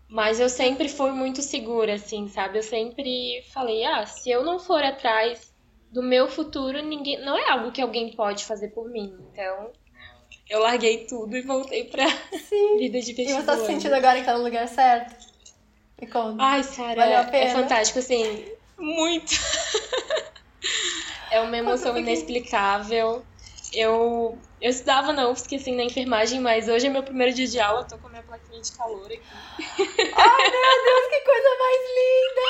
Mas 0.09 0.41
eu 0.41 0.49
sempre 0.49 0.89
fui 0.89 1.11
muito 1.11 1.43
segura, 1.43 1.95
assim, 1.95 2.29
sabe? 2.29 2.59
Eu 2.59 2.63
sempre 2.63 3.43
falei, 3.53 3.85
ah, 3.85 4.07
se 4.07 4.31
eu 4.31 4.45
não 4.45 4.59
for 4.59 4.83
atrás 4.83 5.53
do 5.91 6.03
meu 6.03 6.29
futuro, 6.29 6.83
ninguém, 6.83 7.21
não 7.23 7.37
é 7.37 7.51
algo 7.51 7.73
que 7.73 7.83
alguém 7.83 8.15
pode 8.15 8.45
fazer 8.45 8.69
por 8.69 8.89
mim. 8.89 9.19
Então, 9.33 9.73
eu 10.49 10.61
larguei 10.61 11.07
tudo 11.07 11.37
e 11.37 11.43
voltei 11.43 11.85
pra 11.85 12.09
Sim. 12.09 12.79
vida 12.79 13.01
de 13.01 13.13
vestibular. 13.13 13.41
E 13.41 13.43
você 13.43 13.47
tá 13.47 13.59
se 13.59 13.67
sentindo 13.67 13.95
agora 13.95 14.19
que 14.19 14.25
tá 14.25 14.37
no 14.37 14.45
lugar 14.45 14.69
certo? 14.69 15.15
Me 16.01 16.07
conta. 16.07 16.43
Ai, 16.43 16.63
Sarah, 16.63 17.31
é 17.33 17.49
fantástico, 17.51 17.99
assim, 17.99 18.53
muito. 18.79 19.33
é 21.31 21.41
uma 21.41 21.57
emoção 21.57 21.97
inexplicável. 21.97 23.25
Eu, 23.73 24.39
eu 24.61 24.71
estudava 24.71 25.13
na 25.13 25.29
UFSC, 25.29 25.57
assim, 25.57 25.75
na 25.75 25.83
enfermagem, 25.83 26.39
mas 26.41 26.69
hoje 26.69 26.87
é 26.87 26.91
meu 26.91 27.03
primeiro 27.03 27.35
dia 27.35 27.47
de 27.47 27.59
aula, 27.59 27.85
tô 27.85 27.99
com 27.99 28.07
a 28.07 28.11
minha 28.11 28.23
plaquinha 28.23 28.61
de 28.61 28.73
calor 28.73 29.07
aqui. 29.07 29.21
Ai, 29.59 30.51
meu 30.51 30.85
Deus, 30.85 31.09
que 31.09 31.21
coisa 31.21 31.49
mais 31.59 31.81
linda! 31.97 32.43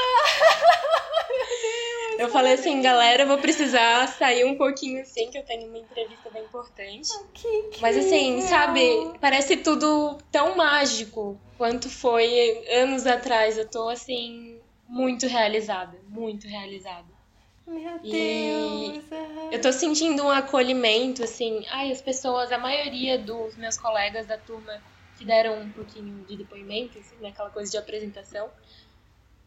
Eu 2.18 2.28
falei 2.28 2.54
assim, 2.54 2.80
galera, 2.80 3.22
eu 3.22 3.26
vou 3.26 3.38
precisar 3.38 4.06
sair 4.08 4.44
um 4.44 4.56
pouquinho 4.56 5.02
assim, 5.02 5.30
que 5.30 5.38
eu 5.38 5.44
tenho 5.44 5.68
uma 5.68 5.78
entrevista 5.78 6.30
bem 6.30 6.44
importante. 6.44 7.08
Que 7.34 7.80
Mas 7.80 7.96
assim, 7.96 8.40
sabe, 8.42 8.80
parece 9.20 9.56
tudo 9.58 10.18
tão 10.30 10.56
mágico 10.56 11.40
quanto 11.56 11.88
foi 11.90 12.64
anos 12.74 13.06
atrás. 13.06 13.58
Eu 13.58 13.68
tô 13.68 13.88
assim, 13.88 14.60
muito 14.88 15.26
realizada, 15.26 15.98
muito 16.08 16.46
realizada. 16.46 17.16
Meu 17.66 17.98
Deus! 17.98 19.04
eu 19.50 19.60
tô 19.60 19.72
sentindo 19.72 20.24
um 20.24 20.30
acolhimento, 20.30 21.22
assim. 21.24 21.64
Ai, 21.70 21.90
as 21.90 22.00
pessoas, 22.00 22.52
a 22.52 22.58
maioria 22.58 23.18
dos 23.18 23.56
meus 23.56 23.76
colegas 23.76 24.26
da 24.26 24.38
turma 24.38 24.72
que 25.16 25.24
deram 25.24 25.60
um 25.60 25.72
pouquinho 25.72 26.24
de 26.26 26.36
depoimento, 26.36 26.98
assim, 26.98 27.16
né, 27.18 27.30
aquela 27.30 27.50
coisa 27.50 27.70
de 27.70 27.78
apresentação, 27.78 28.50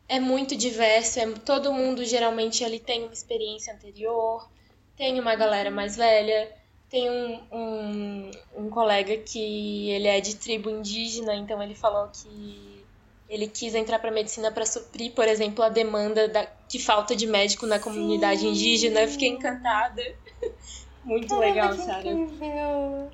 é 0.10 0.19
muito 0.19 0.56
diverso, 0.56 1.19
é, 1.19 1.32
todo 1.45 1.72
mundo 1.72 2.04
geralmente 2.04 2.65
ali 2.65 2.80
tem 2.80 3.04
uma 3.04 3.13
experiência 3.13 3.74
anterior, 3.74 4.50
tem 4.98 5.19
uma 5.19 5.36
galera 5.36 5.69
mais 5.69 5.95
velha, 5.95 6.52
tem 6.89 7.08
um, 7.10 7.39
um, 7.52 8.32
um 8.58 8.69
colega 8.72 9.15
que 9.17 9.91
ele 9.91 10.08
é 10.08 10.19
de 10.19 10.36
tribo 10.36 10.69
indígena, 10.69 11.36
então 11.36 11.62
ele 11.62 11.76
falou 11.76 12.10
que 12.10 12.84
ele 13.30 13.48
quis 13.48 13.76
entrar 13.76 14.00
para 14.00 14.10
medicina 14.10 14.52
para 14.52 14.65
suprir, 14.65 15.13
por 15.13 15.28
exemplo, 15.28 15.63
a 15.63 15.69
demanda 15.69 16.28
da, 16.28 16.48
de 16.67 16.80
falta 16.80 17.15
de 17.15 17.28
médico 17.28 17.67
na 17.67 17.78
comunidade 17.78 18.41
Sim. 18.41 18.50
indígena. 18.50 19.02
Eu 19.02 19.08
fiquei 19.08 19.30
encantada. 19.30 20.02
Muito 21.06 21.28
Caramba, 21.28 21.45
legal, 21.45 21.74
Sara. 21.76 22.08
Uhum. 22.08 23.10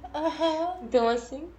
Então, 0.81 1.09
assim, 1.09 1.49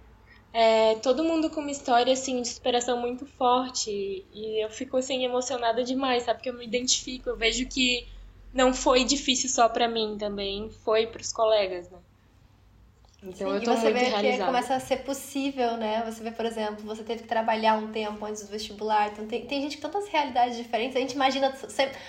é, 0.59 0.95
todo 1.01 1.23
mundo 1.23 1.51
com 1.51 1.61
uma 1.61 1.69
história 1.69 2.11
assim 2.13 2.41
de 2.41 2.47
superação 2.47 2.99
muito 2.99 3.27
forte 3.27 3.91
e 3.91 4.65
eu 4.65 4.71
fico 4.71 4.97
assim 4.97 5.23
emocionada 5.23 5.83
demais, 5.83 6.23
sabe? 6.23 6.39
Porque 6.39 6.49
eu 6.49 6.57
me 6.57 6.65
identifico, 6.65 7.29
eu 7.29 7.37
vejo 7.37 7.67
que 7.69 8.07
não 8.51 8.73
foi 8.73 9.03
difícil 9.03 9.49
só 9.49 9.69
para 9.69 9.87
mim 9.87 10.17
também, 10.17 10.71
foi 10.83 11.05
para 11.05 11.21
os 11.21 11.31
colegas, 11.31 11.91
né? 11.91 11.99
Então 13.23 13.49
Sim, 13.49 13.55
eu 13.55 13.63
tô 13.63 13.73
e 13.73 13.77
você 13.77 13.89
muito 13.89 13.93
vê 13.95 14.05
realizada. 14.05 14.37
que 14.37 14.45
começa 14.45 14.75
a 14.75 14.79
ser 14.79 14.97
possível, 14.97 15.75
né? 15.75 16.03
Você 16.05 16.23
vê, 16.23 16.29
por 16.29 16.45
exemplo, 16.45 16.85
você 16.85 17.03
teve 17.03 17.23
que 17.23 17.27
trabalhar 17.27 17.73
um 17.73 17.87
tempo 17.91 18.23
antes 18.23 18.43
do 18.43 18.49
vestibular. 18.49 19.09
Então 19.09 19.25
tem, 19.25 19.43
tem 19.45 19.59
gente 19.61 19.77
com 19.77 19.89
tantas 19.89 20.07
realidades 20.07 20.55
diferentes. 20.55 20.95
A 20.95 20.99
gente 20.99 21.13
imagina 21.13 21.51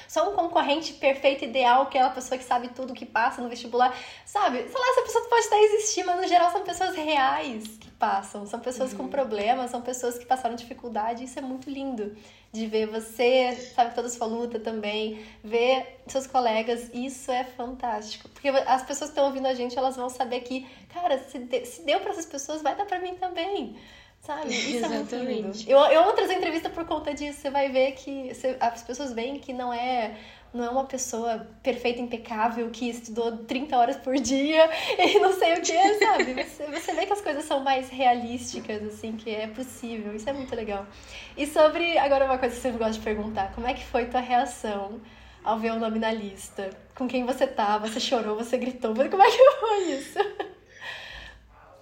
só 0.07 0.31
um 0.31 0.37
concorrente 0.37 0.93
perfeito, 0.93 1.45
ideal, 1.45 1.83
aquela 1.83 2.11
pessoa 2.11 2.37
que 2.37 2.45
sabe 2.45 2.69
tudo 2.69 2.93
que 2.93 3.07
passa 3.07 3.41
no 3.41 3.49
vestibular. 3.49 3.97
Sabe? 4.27 4.59
Sei 4.69 4.81
lá, 4.81 4.87
essa 4.91 5.03
pessoa 5.03 5.25
pode 5.31 5.47
até 5.47 5.59
existir, 5.63 6.05
mas 6.05 6.21
no 6.21 6.29
geral 6.29 6.53
são 6.53 6.63
pessoas 6.63 6.95
reais 6.95 7.65
que 7.79 7.91
passam. 7.93 8.47
São 8.47 8.61
pessoas 8.61 8.93
uhum. 8.93 8.99
com 8.99 9.09
problemas, 9.09 9.71
são 9.71 9.81
pessoas 9.81 10.19
que 10.19 10.27
passaram 10.27 10.57
dificuldade. 10.57 11.25
Isso 11.25 11.39
é 11.39 11.43
muito 11.43 11.71
lindo 11.71 12.15
de 12.53 12.67
ver 12.67 12.87
você, 12.87 13.53
sabe, 13.75 13.95
toda 13.95 14.09
a 14.09 14.11
sua 14.11 14.27
luta 14.27 14.59
também, 14.59 15.25
ver 15.45 16.01
seus 16.07 16.27
colegas, 16.27 16.91
isso 16.95 17.31
é 17.31 17.45
fantástico. 17.45 18.29
Porque 18.29 18.49
as 18.49 18.83
pessoas 18.83 19.11
que 19.11 19.17
estão 19.17 19.27
ouvindo 19.27 19.47
a 19.47 19.55
gente, 19.55 19.77
elas 19.77 19.97
vão 19.97 20.09
saber 20.09 20.41
que, 20.41 20.67
cara, 20.93 21.19
se, 21.19 21.39
de, 21.39 21.67
se 21.67 21.83
deu 21.83 22.01
para 22.01 22.11
essas 22.11 22.27
pessoas, 22.27 22.63
vai 22.63 22.75
dar 22.75 22.87
para 22.87 23.01
mim 23.01 23.15
também. 23.17 23.77
Sabe? 24.21 24.49
Isso 24.53 24.77
Exatamente. 24.77 25.15
é 25.15 25.19
muito 25.19 25.31
lindo. 25.31 25.71
Eu, 25.71 25.79
eu 25.79 26.01
amo 26.03 26.13
trazer 26.15 26.35
entrevista 26.35 26.71
por 26.71 26.85
conta 26.87 27.15
disso. 27.15 27.41
Você 27.41 27.51
vai 27.51 27.71
ver 27.71 27.93
que. 27.93 28.35
Você, 28.35 28.57
as 28.59 28.83
pessoas 28.83 29.13
veem 29.13 29.39
que 29.39 29.53
não 29.53 29.73
é 29.73 30.17
não 30.53 30.65
é 30.65 30.71
uma 30.71 30.85
pessoa 30.85 31.47
perfeita, 31.63 32.01
impecável, 32.01 32.71
que 32.71 32.89
estudou 32.89 33.39
30 33.39 33.77
horas 33.77 33.97
por 33.97 34.15
dia 34.17 34.69
e 34.99 35.19
não 35.19 35.33
sei 35.33 35.55
o 35.55 35.63
que, 35.63 35.95
sabe? 35.95 36.35
Você, 36.43 36.67
você 36.67 36.93
vê 36.95 37.07
que 37.07 37.13
as 37.13 37.21
coisas 37.21 37.45
são 37.45 37.61
mais 37.61 37.89
realísticas, 37.89 38.83
assim, 38.83 39.13
que 39.17 39.31
é 39.31 39.47
possível. 39.47 40.15
Isso 40.15 40.29
é 40.29 40.33
muito 40.33 40.55
legal. 40.55 40.87
E 41.37 41.47
sobre, 41.47 41.99
agora 41.99 42.25
uma 42.25 42.39
coisa 42.39 42.55
que 42.55 42.59
eu 42.59 42.63
sempre 42.63 42.79
gosto 42.79 42.99
de 42.99 43.05
perguntar, 43.05 43.53
como 43.55 43.67
é 43.67 43.75
que 43.75 43.85
foi 43.85 44.07
tua 44.07 44.21
reação 44.21 45.01
ao 45.45 45.59
ver 45.59 45.73
o 45.73 45.79
nome 45.79 45.99
na 45.99 46.13
lista? 46.13 46.71
Com 46.95 47.07
quem 47.07 47.25
você 47.25 47.47
tava? 47.47 47.87
Você 47.87 48.01
chorou, 48.01 48.37
você 48.37 48.57
gritou? 48.57 48.95
Como 48.95 49.23
é 49.23 49.31
que 49.31 49.51
foi 49.61 49.83
isso? 49.93 50.19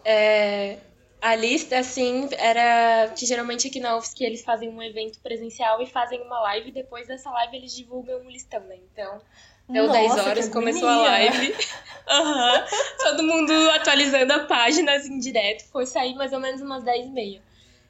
É, 0.08 0.78
a 1.26 1.34
lista, 1.34 1.76
assim, 1.76 2.28
era 2.38 3.08
que 3.08 3.26
geralmente 3.26 3.66
aqui 3.66 3.80
na 3.80 3.96
UFSC 3.96 4.24
eles 4.24 4.44
fazem 4.44 4.68
um 4.68 4.80
evento 4.80 5.18
presencial 5.18 5.82
e 5.82 5.86
fazem 5.86 6.22
uma 6.22 6.38
live, 6.42 6.68
e 6.68 6.72
depois 6.72 7.08
dessa 7.08 7.28
live 7.30 7.56
eles 7.56 7.74
divulgam 7.74 8.20
um 8.20 8.30
listão, 8.30 8.60
né? 8.60 8.76
Então, 8.92 9.20
deu 9.68 9.88
Nossa, 9.88 9.98
10 9.98 10.18
horas, 10.18 10.48
começou 10.48 10.88
a 10.88 10.98
live. 10.98 11.50
uhum. 12.08 12.64
Todo 13.00 13.22
mundo 13.24 13.52
atualizando 13.70 14.34
a 14.34 14.44
página, 14.44 14.94
assim, 14.94 15.18
direto. 15.18 15.64
Foi 15.72 15.84
sair 15.84 16.14
mais 16.14 16.32
ou 16.32 16.38
menos 16.38 16.60
umas 16.60 16.84
10 16.84 17.06
e 17.06 17.10
meia. 17.10 17.42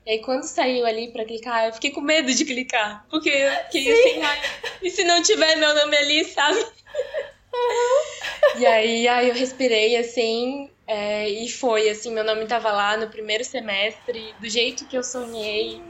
E 0.06 0.12
aí, 0.12 0.18
quando 0.20 0.44
saiu 0.44 0.86
ali 0.86 1.12
pra 1.12 1.26
clicar, 1.26 1.66
eu 1.66 1.74
fiquei 1.74 1.90
com 1.90 2.00
medo 2.00 2.32
de 2.32 2.42
clicar. 2.42 3.04
Porque 3.10 3.28
eu 3.28 3.52
fiquei 3.64 3.92
assim, 3.92 4.22
ai, 4.22 4.40
e 4.80 4.90
se 4.90 5.04
não 5.04 5.22
tiver 5.22 5.56
meu 5.56 5.74
nome 5.74 5.94
ali, 5.94 6.24
sabe? 6.24 6.58
Uhum. 6.58 8.60
E 8.60 8.64
aí, 8.64 9.06
aí 9.06 9.28
eu 9.28 9.34
respirei 9.34 9.94
assim, 9.98 10.70
é, 10.86 11.28
e 11.28 11.48
foi, 11.50 11.88
assim, 11.88 12.12
meu 12.12 12.22
nome 12.22 12.46
tava 12.46 12.70
lá 12.70 12.96
no 12.96 13.08
primeiro 13.08 13.44
semestre, 13.44 14.34
do 14.38 14.48
jeito 14.48 14.86
que 14.86 14.96
eu 14.96 15.02
sonhei, 15.02 15.82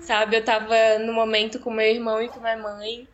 sabe? 0.00 0.36
Eu 0.36 0.44
tava 0.44 0.98
no 1.00 1.12
momento 1.12 1.58
com 1.58 1.70
meu 1.70 1.86
irmão 1.86 2.22
e 2.22 2.28
com 2.28 2.38
minha 2.38 2.56
mãe. 2.56 3.08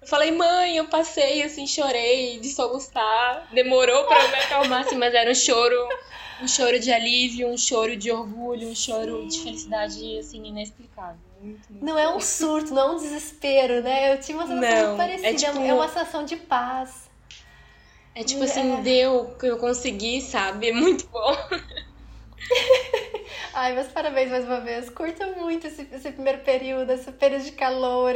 Eu 0.00 0.08
falei, 0.08 0.30
mãe, 0.30 0.76
eu 0.76 0.86
passei, 0.86 1.42
assim, 1.42 1.66
chorei 1.66 2.38
de 2.38 2.48
soluçar. 2.48 3.46
Demorou 3.52 4.04
pra 4.04 4.22
eu 4.22 4.28
me 4.30 4.36
acalmar, 4.36 4.80
assim, 4.80 4.96
mas 4.96 5.12
era 5.12 5.30
um 5.30 5.34
choro, 5.34 5.76
um 6.40 6.48
choro 6.48 6.78
de 6.78 6.90
alívio, 6.90 7.48
um 7.48 7.58
choro 7.58 7.94
de 7.94 8.10
orgulho, 8.10 8.68
um 8.68 8.74
choro 8.74 9.28
de 9.28 9.40
felicidade, 9.40 10.18
assim, 10.18 10.46
inexplicável. 10.46 11.18
Muito, 11.40 11.70
muito 11.70 11.84
não 11.84 11.98
é 11.98 12.08
um 12.08 12.20
surto, 12.20 12.72
não 12.72 12.82
é 12.82 12.90
um 12.92 12.96
desespero, 12.96 13.82
né? 13.82 14.14
Eu 14.14 14.20
tinha 14.20 14.38
uma 14.38 14.46
sensação 14.46 14.90
não, 14.90 14.96
parecida, 14.96 15.28
é, 15.28 15.34
tipo... 15.34 15.60
é 15.60 15.74
uma 15.74 15.88
sensação 15.88 16.24
de 16.24 16.36
paz. 16.36 17.07
É 18.18 18.24
tipo 18.24 18.42
assim, 18.42 18.78
é. 18.78 18.80
deu 18.80 19.26
que 19.38 19.46
eu 19.46 19.58
consegui, 19.58 20.20
sabe? 20.20 20.70
É 20.70 20.72
muito 20.72 21.06
bom. 21.06 21.36
Ai, 23.54 23.74
meus 23.74 23.86
parabéns 23.86 24.28
mais 24.28 24.44
uma 24.44 24.58
vez. 24.58 24.90
Curta 24.90 25.24
muito 25.36 25.68
esse, 25.68 25.86
esse, 25.92 26.10
primeiro 26.10 26.40
período, 26.40 26.90
esse 26.90 27.12
período 27.12 27.44
de 27.44 27.52
calor, 27.52 28.14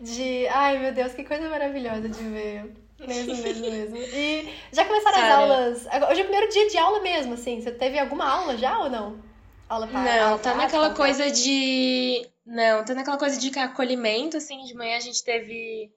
de. 0.00 0.48
Ai, 0.48 0.80
meu 0.80 0.92
Deus, 0.92 1.12
que 1.12 1.22
coisa 1.22 1.48
maravilhosa 1.48 2.08
de 2.08 2.24
ver. 2.24 2.74
Mesmo, 2.98 3.36
mesmo, 3.36 3.62
mesmo. 3.70 3.96
E 3.96 4.52
já 4.72 4.84
começaram 4.84 5.18
as 5.18 5.30
aulas. 5.30 5.86
Hoje 6.10 6.20
é 6.20 6.24
o 6.24 6.26
primeiro 6.26 6.50
dia 6.50 6.68
de 6.68 6.76
aula 6.76 7.00
mesmo, 7.00 7.34
assim. 7.34 7.60
Você 7.60 7.70
teve 7.70 7.96
alguma 7.96 8.28
aula 8.28 8.56
já 8.56 8.76
ou 8.80 8.90
não? 8.90 9.22
Aula 9.68 9.86
para 9.86 10.02
Não, 10.02 10.28
aula 10.30 10.38
tá 10.40 10.54
naquela 10.56 10.92
coisa 10.92 11.30
de. 11.30 12.28
Não, 12.44 12.84
tá 12.84 12.92
naquela 12.92 13.16
coisa 13.16 13.38
de 13.38 13.56
acolhimento, 13.56 14.36
assim. 14.36 14.64
De 14.64 14.74
manhã 14.74 14.96
a 14.96 15.00
gente 15.00 15.22
teve 15.22 15.92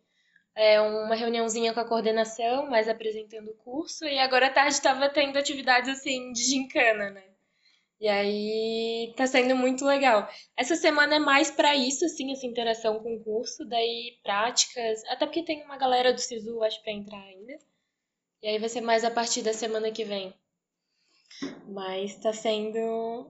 é, 0.56 0.80
uma 0.82 1.16
reuniãozinha 1.16 1.74
com 1.74 1.80
a 1.80 1.88
coordenação, 1.88 2.70
mais 2.70 2.90
apresentando 2.90 3.50
o 3.52 3.56
curso, 3.56 4.06
e 4.06 4.20
agora 4.20 4.48
à 4.48 4.50
tarde 4.50 4.74
estava 4.74 5.10
tendo 5.10 5.38
atividades 5.38 5.90
assim 5.90 6.32
de 6.34 6.44
gincana, 6.44 7.10
né? 7.12 7.24
E 8.00 8.08
aí 8.08 9.14
tá 9.16 9.28
sendo 9.28 9.56
muito 9.56 9.86
legal. 9.86 10.28
Essa 10.58 10.76
semana 10.76 11.16
é 11.16 11.20
mais 11.20 11.52
para 11.52 11.76
isso, 11.76 12.04
assim, 12.04 12.32
essa 12.32 12.48
interação 12.48 13.00
com 13.00 13.16
o 13.16 13.24
curso, 13.24 13.64
daí 13.64 14.18
práticas, 14.24 15.04
até 15.06 15.26
porque 15.26 15.44
tem 15.44 15.64
uma 15.64 15.78
galera 15.78 16.12
do 16.12 16.20
SISU, 16.20 16.64
acho, 16.64 16.82
pra 16.82 16.92
entrar 16.92 17.22
ainda. 17.22 17.60
E 18.42 18.48
aí 18.48 18.58
vai 18.58 18.70
ser 18.70 18.82
mais 18.82 19.06
a 19.06 19.12
partir 19.12 19.44
da 19.44 19.54
semana 19.54 19.92
que 19.92 20.04
vem. 20.04 20.34
Mas 21.68 22.16
tá 22.16 22.34
sendo. 22.34 23.30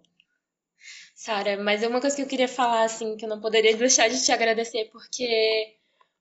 Sara, 1.13 1.61
mas 1.61 1.83
é 1.83 1.87
uma 1.87 2.01
coisa 2.01 2.15
que 2.15 2.21
eu 2.21 2.27
queria 2.27 2.47
falar, 2.47 2.83
assim, 2.83 3.17
que 3.17 3.25
eu 3.25 3.29
não 3.29 3.41
poderia 3.41 3.75
deixar 3.75 4.07
de 4.09 4.23
te 4.23 4.31
agradecer, 4.31 4.89
porque 4.91 5.75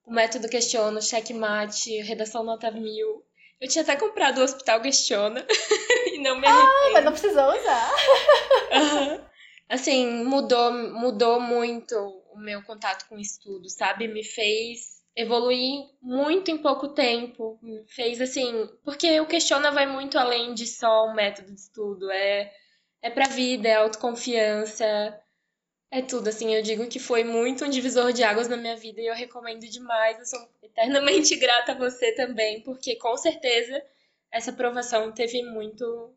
o 0.05 0.11
método 0.11 0.49
questiona, 0.49 1.01
checkmate, 1.01 2.01
redação 2.01 2.43
nota 2.43 2.71
mil. 2.71 3.23
Eu 3.59 3.67
tinha 3.67 3.83
até 3.83 3.95
comprado 3.95 4.39
o 4.39 4.43
Hospital 4.43 4.81
Questiona 4.81 5.45
e 6.13 6.17
não 6.17 6.39
me 6.39 6.47
arrependo. 6.47 6.71
Ah, 6.71 6.89
mas 6.93 7.05
não 7.05 7.11
precisou 7.11 7.43
usar. 7.43 7.91
uhum. 8.71 9.25
Assim, 9.69 10.23
mudou, 10.25 10.71
mudou 10.71 11.39
muito 11.39 11.95
o 12.33 12.39
meu 12.39 12.63
contato 12.63 13.07
com 13.07 13.15
o 13.15 13.21
estudo, 13.21 13.69
sabe? 13.69 14.07
Me 14.07 14.23
fez 14.23 15.01
evoluir 15.15 15.85
muito 16.01 16.49
em 16.49 16.57
pouco 16.57 16.89
tempo. 16.89 17.59
Me 17.61 17.85
fez 17.87 18.19
assim, 18.19 18.67
porque 18.83 19.19
o 19.19 19.27
Questiona 19.27 19.71
vai 19.71 19.85
muito 19.85 20.17
além 20.17 20.53
de 20.53 20.65
só 20.65 21.07
um 21.07 21.13
método 21.13 21.53
de 21.53 21.59
estudo, 21.59 22.11
é 22.11 22.51
é 23.01 23.09
pra 23.09 23.25
vida, 23.25 23.67
é 23.67 23.75
autoconfiança, 23.75 25.19
é 25.91 26.01
tudo, 26.01 26.29
assim, 26.29 26.55
eu 26.55 26.61
digo 26.63 26.87
que 26.87 26.99
foi 26.99 27.21
muito 27.21 27.65
um 27.65 27.69
divisor 27.69 28.13
de 28.13 28.23
águas 28.23 28.47
na 28.47 28.55
minha 28.55 28.77
vida 28.77 29.01
e 29.01 29.07
eu 29.07 29.13
recomendo 29.13 29.67
demais. 29.67 30.17
Eu 30.17 30.25
sou 30.25 30.49
eternamente 30.63 31.35
grata 31.37 31.73
a 31.73 31.77
você 31.77 32.13
também, 32.13 32.61
porque 32.61 32.95
com 32.95 33.17
certeza 33.17 33.83
essa 34.31 34.51
aprovação 34.51 35.11
teve 35.11 35.43
muito 35.43 36.13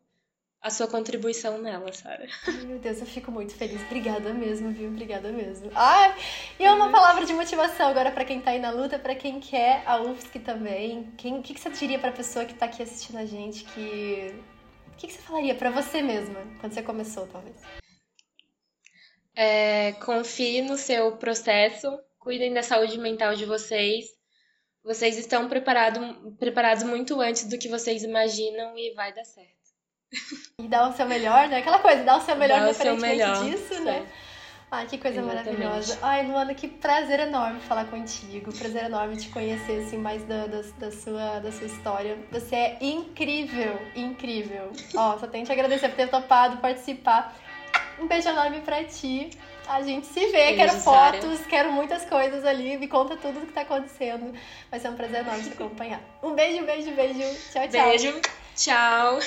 a 0.61 0.69
sua 0.69 0.87
contribuição 0.87 1.57
nela, 1.57 1.91
Sara. 1.91 2.25
Meu 2.65 2.79
Deus, 2.79 3.01
eu 3.01 3.05
fico 3.05 3.29
muito 3.29 3.53
feliz. 3.53 3.81
Obrigada 3.83 4.33
mesmo, 4.33 4.71
viu? 4.71 4.87
Obrigada 4.87 5.29
mesmo. 5.29 5.69
Ah, 5.75 6.15
e 6.57 6.65
uma 6.69 6.89
palavra 6.89 7.25
de 7.25 7.33
motivação 7.33 7.89
agora 7.89 8.11
para 8.11 8.23
quem 8.23 8.39
tá 8.39 8.51
aí 8.51 8.59
na 8.59 8.71
luta, 8.71 8.97
para 8.97 9.13
quem 9.13 9.41
quer 9.41 9.83
a 9.85 10.01
UFSC 10.01 10.39
também. 10.39 11.11
Quem, 11.17 11.37
o 11.37 11.43
que, 11.43 11.53
que 11.53 11.59
você 11.59 11.69
diria 11.69 11.99
pra 11.99 12.13
pessoa 12.13 12.45
que 12.45 12.53
tá 12.53 12.65
aqui 12.65 12.81
assistindo 12.81 13.17
a 13.17 13.25
gente 13.25 13.65
que 13.65 14.33
o 14.87 14.97
que, 14.97 15.07
que 15.07 15.13
você 15.13 15.21
falaria 15.21 15.53
para 15.53 15.69
você 15.69 16.01
mesma 16.01 16.39
quando 16.61 16.73
você 16.73 16.81
começou, 16.81 17.27
talvez? 17.27 17.57
É, 19.35 19.91
confie 19.93 20.61
no 20.61 20.77
seu 20.77 21.17
processo, 21.17 21.99
cuidem 22.19 22.53
da 22.53 22.63
saúde 22.63 22.97
mental 22.97 23.35
de 23.35 23.45
vocês. 23.45 24.05
Vocês 24.83 25.17
estão 25.17 25.49
preparado, 25.49 25.99
preparados 26.39 26.83
muito 26.83 27.19
antes 27.19 27.45
do 27.49 27.57
que 27.57 27.67
vocês 27.67 28.03
imaginam 28.03 28.77
e 28.77 28.93
vai 28.93 29.13
dar 29.13 29.25
certo. 29.25 29.55
E 30.59 30.67
dá 30.67 30.87
o 30.87 30.93
seu 30.93 31.05
melhor, 31.05 31.49
né? 31.49 31.57
Aquela 31.57 31.79
coisa, 31.79 32.03
dá 32.03 32.15
o 32.17 32.21
seu 32.21 32.35
melhor 32.35 32.61
independentemente 32.61 33.43
disso, 33.43 33.83
né? 33.83 34.07
Ai, 34.71 34.87
que 34.87 34.97
coisa 34.97 35.19
Exatamente. 35.19 35.57
maravilhosa. 35.57 35.99
Ai, 36.01 36.25
Luana, 36.27 36.53
que 36.53 36.67
prazer 36.67 37.19
enorme 37.19 37.59
falar 37.61 37.85
contigo. 37.85 38.51
Prazer 38.51 38.85
enorme 38.85 39.15
te 39.15 39.29
conhecer, 39.29 39.83
assim, 39.83 39.97
mais 39.97 40.23
da, 40.23 40.47
da, 40.47 40.61
da, 40.79 40.91
sua, 40.91 41.39
da 41.39 41.51
sua 41.51 41.67
história. 41.67 42.17
Você 42.31 42.55
é 42.55 42.77
incrível, 42.81 43.79
incrível. 43.95 44.71
Ó, 44.95 45.17
só 45.17 45.27
tenho 45.27 45.45
que 45.45 45.51
te 45.51 45.53
agradecer 45.53 45.89
por 45.89 45.95
ter 45.95 46.09
topado 46.09 46.57
participar. 46.57 47.35
Um 47.99 48.07
beijo 48.07 48.29
enorme 48.29 48.61
pra 48.61 48.83
ti. 48.83 49.29
A 49.67 49.81
gente 49.81 50.05
se 50.05 50.19
vê, 50.27 50.31
beijo, 50.31 50.55
quero 50.57 50.71
Sarah. 50.79 51.13
fotos, 51.13 51.45
quero 51.47 51.71
muitas 51.71 52.05
coisas 52.05 52.45
ali. 52.45 52.77
Me 52.77 52.87
conta 52.87 53.15
tudo 53.17 53.39
o 53.39 53.45
que 53.45 53.53
tá 53.53 53.61
acontecendo. 53.61 54.33
Vai 54.69 54.79
ser 54.79 54.89
um 54.89 54.95
prazer 54.95 55.21
enorme 55.21 55.43
te 55.43 55.49
acompanhar. 55.49 56.01
Um 56.21 56.33
beijo, 56.33 56.63
beijo, 56.65 56.91
beijo. 56.91 57.19
Tchau, 57.51 57.67
tchau. 57.67 57.89
Beijo. 57.89 58.21
Tchau. 58.55 59.19